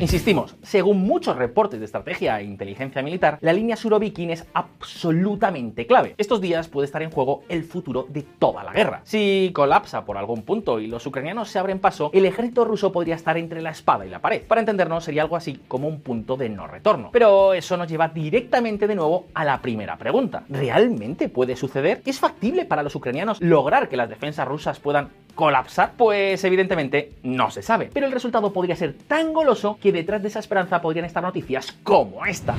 Insistimos, 0.03 0.57
según 0.63 1.07
muchos 1.07 1.37
reportes 1.37 1.79
de 1.79 1.85
estrategia 1.85 2.37
e 2.37 2.43
inteligencia 2.43 3.01
militar, 3.01 3.37
la 3.39 3.53
línea 3.53 3.77
Surovikin 3.77 4.31
es 4.31 4.45
absolutamente 4.53 5.87
clave. 5.87 6.13
Estos 6.17 6.41
días 6.41 6.67
puede 6.67 6.87
estar 6.87 7.01
en 7.01 7.09
juego 7.09 7.43
el 7.47 7.63
futuro 7.63 8.05
de 8.09 8.21
toda 8.21 8.65
la 8.65 8.73
guerra. 8.73 8.99
Si 9.05 9.51
colapsa 9.55 10.03
por 10.03 10.17
algún 10.17 10.41
punto 10.41 10.81
y 10.81 10.87
los 10.87 11.05
ucranianos 11.05 11.47
se 11.47 11.57
abren 11.57 11.79
paso, 11.79 12.11
el 12.13 12.25
ejército 12.25 12.65
ruso 12.65 12.91
podría 12.91 13.15
estar 13.15 13.37
entre 13.37 13.61
la 13.61 13.69
espada 13.69 14.05
y 14.05 14.09
la 14.09 14.19
pared. 14.19 14.41
Para 14.41 14.59
entendernos, 14.59 15.05
sería 15.05 15.21
algo 15.21 15.37
así 15.37 15.61
como 15.69 15.87
un 15.87 16.01
punto 16.01 16.35
de 16.35 16.49
no 16.49 16.67
retorno. 16.67 17.09
Pero 17.13 17.53
eso 17.53 17.77
nos 17.77 17.87
lleva 17.87 18.09
directamente 18.09 18.87
de 18.87 18.95
nuevo 18.95 19.27
a 19.33 19.45
la 19.45 19.61
primera 19.61 19.97
pregunta. 19.97 20.43
¿Realmente 20.49 21.29
puede 21.29 21.55
suceder? 21.55 22.01
¿Es 22.05 22.19
factible 22.19 22.65
para 22.65 22.83
los 22.83 22.93
ucranianos 22.93 23.39
lograr 23.41 23.87
que 23.87 23.95
las 23.95 24.09
defensas 24.09 24.49
rusas 24.49 24.81
puedan 24.81 25.11
colapsar? 25.35 25.93
Pues 25.97 26.43
evidentemente 26.43 27.11
no 27.23 27.51
se 27.51 27.61
sabe, 27.61 27.89
pero 27.93 28.05
el 28.05 28.11
resultado 28.11 28.53
podría 28.53 28.75
ser 28.75 28.93
tan 28.93 29.33
goloso 29.33 29.77
que 29.81 29.91
detrás 29.91 30.21
de 30.21 30.27
esa 30.27 30.39
esperanza 30.39 30.81
podrían 30.81 31.05
estar 31.05 31.23
noticias 31.23 31.71
como 31.83 32.25
esta. 32.25 32.55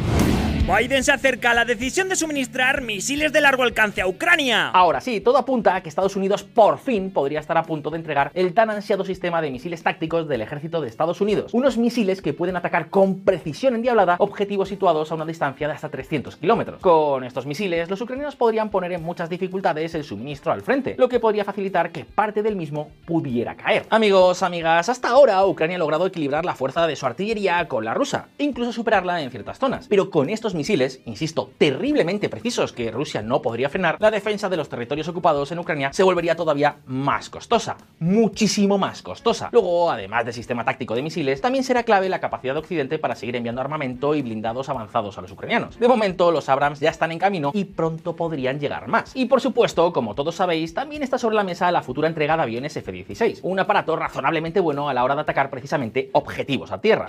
Biden 0.66 1.04
se 1.04 1.12
acerca 1.12 1.50
a 1.50 1.54
la 1.54 1.66
decisión 1.66 2.08
de 2.08 2.16
suministrar 2.16 2.80
misiles 2.80 3.34
de 3.34 3.42
largo 3.42 3.64
alcance 3.64 4.00
a 4.00 4.06
Ucrania. 4.06 4.70
Ahora 4.70 5.02
sí, 5.02 5.20
todo 5.20 5.36
apunta 5.36 5.74
a 5.74 5.82
que 5.82 5.90
Estados 5.90 6.16
Unidos 6.16 6.42
por 6.42 6.78
fin 6.78 7.10
podría 7.10 7.40
estar 7.40 7.58
a 7.58 7.64
punto 7.64 7.90
de 7.90 7.98
entregar 7.98 8.30
el 8.32 8.54
tan 8.54 8.70
ansiado 8.70 9.04
sistema 9.04 9.42
de 9.42 9.50
misiles 9.50 9.82
tácticos 9.82 10.26
del 10.26 10.40
ejército 10.40 10.80
de 10.80 10.88
Estados 10.88 11.20
Unidos. 11.20 11.52
Unos 11.52 11.76
misiles 11.76 12.22
que 12.22 12.32
pueden 12.32 12.56
atacar 12.56 12.88
con 12.88 13.20
precisión 13.20 13.74
endiablada 13.74 14.16
objetivos 14.18 14.70
situados 14.70 15.12
a 15.12 15.16
una 15.16 15.26
distancia 15.26 15.68
de 15.68 15.74
hasta 15.74 15.90
300 15.90 16.36
kilómetros. 16.36 16.80
Con 16.80 17.24
estos 17.24 17.44
misiles, 17.44 17.90
los 17.90 18.00
ucranianos 18.00 18.34
podrían 18.34 18.70
poner 18.70 18.92
en 18.92 19.02
muchas 19.02 19.28
dificultades 19.28 19.94
el 19.94 20.02
suministro 20.02 20.50
al 20.50 20.62
frente, 20.62 20.94
lo 20.96 21.10
que 21.10 21.20
podría 21.20 21.44
facilitar 21.44 21.92
que 21.92 22.06
parte 22.06 22.42
del 22.42 22.56
mismo 22.56 22.90
pudiera 23.04 23.54
caer. 23.54 23.84
Amigos, 23.90 24.42
amigas, 24.42 24.88
hasta 24.88 25.08
ahora 25.08 25.44
Ucrania 25.44 25.76
ha 25.76 25.80
logrado 25.80 26.06
equilibrar 26.06 26.46
la 26.46 26.54
fuerza 26.54 26.86
de 26.86 26.96
su 26.96 27.04
artillería 27.04 27.68
con 27.68 27.84
la 27.84 27.92
rusa, 27.92 28.28
incluso 28.38 28.72
superarla 28.72 29.20
en 29.20 29.30
ciertas 29.30 29.58
zonas. 29.58 29.88
Pero 29.88 30.08
con 30.08 30.30
estos 30.30 30.53
misiles, 30.54 31.00
insisto, 31.04 31.50
terriblemente 31.58 32.28
precisos 32.28 32.72
que 32.72 32.90
Rusia 32.90 33.22
no 33.22 33.42
podría 33.42 33.68
frenar, 33.68 33.96
la 34.00 34.10
defensa 34.10 34.48
de 34.48 34.56
los 34.56 34.68
territorios 34.68 35.08
ocupados 35.08 35.50
en 35.52 35.58
Ucrania 35.58 35.92
se 35.92 36.02
volvería 36.02 36.36
todavía 36.36 36.76
más 36.86 37.30
costosa, 37.30 37.76
muchísimo 37.98 38.78
más 38.78 39.02
costosa. 39.02 39.48
Luego, 39.52 39.90
además 39.90 40.24
del 40.24 40.34
sistema 40.34 40.64
táctico 40.64 40.94
de 40.94 41.02
misiles, 41.02 41.40
también 41.40 41.64
será 41.64 41.82
clave 41.82 42.08
la 42.08 42.20
capacidad 42.20 42.54
de 42.54 42.60
Occidente 42.60 42.98
para 42.98 43.14
seguir 43.14 43.36
enviando 43.36 43.60
armamento 43.60 44.14
y 44.14 44.22
blindados 44.22 44.68
avanzados 44.68 45.18
a 45.18 45.22
los 45.22 45.32
ucranianos. 45.32 45.78
De 45.78 45.88
momento, 45.88 46.30
los 46.30 46.48
Abrams 46.48 46.80
ya 46.80 46.90
están 46.90 47.12
en 47.12 47.18
camino 47.18 47.50
y 47.54 47.64
pronto 47.64 48.16
podrían 48.16 48.60
llegar 48.60 48.88
más. 48.88 49.14
Y 49.14 49.26
por 49.26 49.40
supuesto, 49.40 49.92
como 49.92 50.14
todos 50.14 50.34
sabéis, 50.36 50.74
también 50.74 51.02
está 51.02 51.18
sobre 51.18 51.36
la 51.36 51.44
mesa 51.44 51.70
la 51.70 51.82
futura 51.82 52.08
entrega 52.08 52.36
de 52.36 52.42
aviones 52.42 52.76
F-16, 52.76 53.40
un 53.42 53.60
aparato 53.60 53.96
razonablemente 53.96 54.60
bueno 54.60 54.88
a 54.88 54.94
la 54.94 55.04
hora 55.04 55.14
de 55.14 55.22
atacar 55.22 55.50
precisamente 55.50 56.10
objetivos 56.12 56.72
a 56.72 56.80
tierra. 56.80 57.08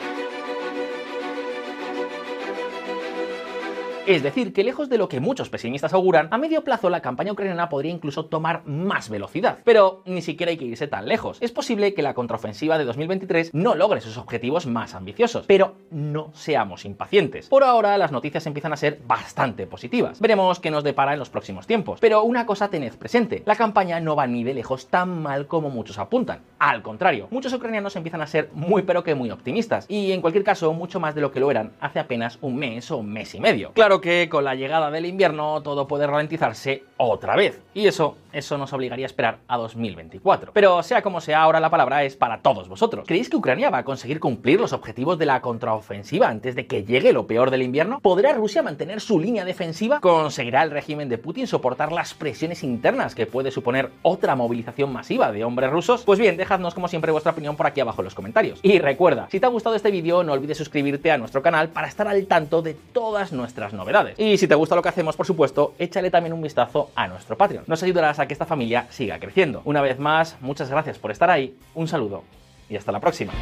Es 4.08 4.22
decir, 4.22 4.54
que 4.54 4.63
lejos 4.63 4.88
de 4.88 5.00
lo 5.00 5.10
que 5.10 5.20
muchos 5.20 5.50
pesimistas 5.50 5.91
auguran, 5.94 6.28
a 6.30 6.38
medio 6.38 6.63
plazo 6.63 6.91
la 6.91 7.02
campaña 7.02 7.32
ucraniana 7.32 7.70
podría 7.70 7.91
incluso 7.91 8.26
tomar 8.26 8.62
más 8.68 9.10
velocidad. 9.10 9.58
Pero 9.63 10.04
ni 10.06 10.22
siquiera 10.22 10.52
hay 10.52 10.58
que 10.58 10.65
irse 10.65 10.88
tan 10.88 11.08
lejos. 11.08 11.39
Es 11.41 11.52
posible 11.52 11.96
que 11.96 12.04
la 12.04 12.13
contraofensiva 12.13 12.78
de 12.78 12.86
2023 12.86 13.56
no 13.56 13.74
logre 13.74 14.02
sus 14.02 14.18
objetivos 14.18 14.68
más 14.68 14.94
ambiciosos, 14.94 15.46
pero 15.48 15.74
no 15.89 16.30
seamos 16.36 16.86
impacientes. 16.86 17.50
Por 17.50 17.63
ahora 17.63 17.98
las 17.98 18.12
noticias 18.12 18.46
empiezan 18.46 18.74
a 18.74 18.78
ser 18.78 19.00
bastante 19.08 19.65
positivas. 19.65 20.20
Veremos 20.20 20.60
qué 20.60 20.70
nos 20.70 20.84
depara 20.84 21.13
en 21.13 21.20
los 21.20 21.32
próximos 21.32 21.65
tiempos. 21.65 22.00
Pero 22.00 22.22
una 22.22 22.46
cosa 22.46 22.70
tened 22.70 22.94
presente, 22.94 23.41
la 23.48 23.56
campaña 23.56 24.00
no 24.00 24.15
va 24.15 24.28
ni 24.28 24.44
de 24.44 24.54
lejos 24.54 24.86
tan 24.86 25.24
mal 25.24 25.48
como 25.48 25.72
muchos 25.72 25.98
apuntan. 25.98 26.41
Al 26.60 26.84
contrario, 26.84 27.28
muchos 27.32 27.54
ucranianos 27.54 27.96
empiezan 27.96 28.22
a 28.22 28.28
ser 28.28 28.52
muy 28.54 28.84
pero 28.84 29.04
que 29.04 29.15
muy 29.15 29.32
optimistas, 29.32 29.88
y 29.89 30.12
en 30.12 30.22
cualquier 30.22 30.44
caso 30.44 30.74
mucho 30.74 31.00
más 31.00 31.15
de 31.15 31.22
lo 31.22 31.32
que 31.32 31.39
lo 31.39 31.50
eran 31.50 31.72
hace 31.80 31.98
apenas 31.98 32.38
un 32.41 32.56
mes 32.56 32.91
o 32.91 32.98
un 32.98 33.12
mes 33.12 33.34
y 33.34 33.39
medio. 33.39 33.72
Claro 33.74 33.94
que 34.01 34.29
con 34.29 34.43
la 34.43 34.55
llegada 34.55 34.91
del 34.91 35.05
invierno 35.05 35.62
todo 35.62 35.88
puede 35.88 36.08
ralentizarse 36.08 36.84
otra 36.97 37.36
vez. 37.36 37.60
Y 37.73 37.88
eso, 37.88 38.17
eso 38.36 38.58
nos 38.58 38.74
obligaría 38.74 39.06
a 39.06 39.08
esperar 39.08 39.39
a 39.48 39.58
2024. 39.58 40.52
Pero 40.54 40.84
sea 40.84 41.02
como 41.02 41.21
sea, 41.21 41.41
ahora 41.41 41.60
la 41.60 41.69
palabra 41.69 42.04
es 42.04 42.15
para 42.15 42.41
todos 42.41 42.69
vosotros. 42.69 43.06
¿Creéis 43.08 43.30
que 43.30 43.38
Ucrania 43.38 43.69
va 43.69 43.80
a 43.80 43.84
conseguir 43.86 44.19
cumplir 44.19 44.60
los 44.60 44.74
objetivos 44.74 45.17
de 45.17 45.26
la 45.26 45.41
contraofensiva 45.41 46.28
antes 46.28 46.56
de 46.56 46.67
que 46.67 46.84
llegue 46.84 47.13
lo 47.13 47.28
peor 47.28 47.52
del 47.52 47.63
invierno? 47.63 48.00
¿Podrá 48.00 48.34
Rusia 48.34 48.62
mantener 48.62 49.02
su 49.02 49.19
línea 49.19 49.45
defensiva? 49.45 50.00
¿Conseguirá 50.00 50.63
el 50.63 50.71
régimen 50.71 51.10
de 51.10 51.17
Putin 51.17 51.48
soportar 51.48 51.91
las 51.91 52.13
presiones 52.13 52.63
internas 52.63 53.15
que 53.15 53.26
puede 53.26 53.52
suponer 53.52 53.91
otra 54.02 54.36
movilización 54.36 54.91
masiva 54.91 55.32
de 55.32 55.43
hombres 55.43 55.71
rusos? 55.71 56.04
Pues 56.04 56.19
bien, 56.19 56.38
dejadnos 56.38 56.74
como 56.74 56.88
siempre 56.88 57.12
vuestra 57.12 57.32
opinión 57.32 57.56
por 57.56 57.67
aquí 57.67 57.80
abajo 57.82 58.02
en 58.02 58.06
los 58.06 58.15
comentarios. 58.15 58.60
Y 58.62 58.80
recuerda, 58.80 59.28
si 59.32 59.39
te 59.39 59.45
ha 59.45 59.50
gustado 59.50 59.76
este 59.76 59.91
vídeo, 59.91 60.24
no 60.24 60.34
olvides 60.34 60.58
suscribirte 60.58 61.12
a 61.12 61.17
nuestro 61.17 61.41
canal 61.41 61.69
para 61.69 61.88
estar 61.88 62.08
al 62.08 62.26
tanto 62.28 62.62
de 62.62 62.76
todas 62.93 63.32
nuestras 63.32 63.74
novedades 63.74 63.95
y 64.17 64.38
si 64.38 64.48
te 64.48 64.56
gusta 64.56 64.76
lo 64.76 64.82
que 64.82 64.89
hacemos, 64.89 65.15
por 65.15 65.26
supuesto, 65.26 65.74
échale 65.80 66.12
también 66.12 66.34
un 66.34 66.41
vistazo 66.41 66.89
a 66.95 67.08
nuestro 67.08 67.38
Patreon. 67.38 67.63
Nos 67.67 67.84
ayudarás 67.84 68.19
a 68.19 68.25
que 68.28 68.34
esta 68.34 68.46
familia 68.46 68.88
siga 68.90 69.20
creciendo. 69.20 69.62
Una 69.66 69.82
vez 69.82 70.00
más, 70.00 70.38
muchas 70.42 70.70
gracias 70.70 70.98
por 70.98 71.12
estar 71.12 71.30
ahí, 71.30 71.58
un 71.74 71.88
saludo 71.88 72.24
y 72.70 72.76
hasta 72.76 72.92
la 72.92 73.00
próxima. 73.00 73.34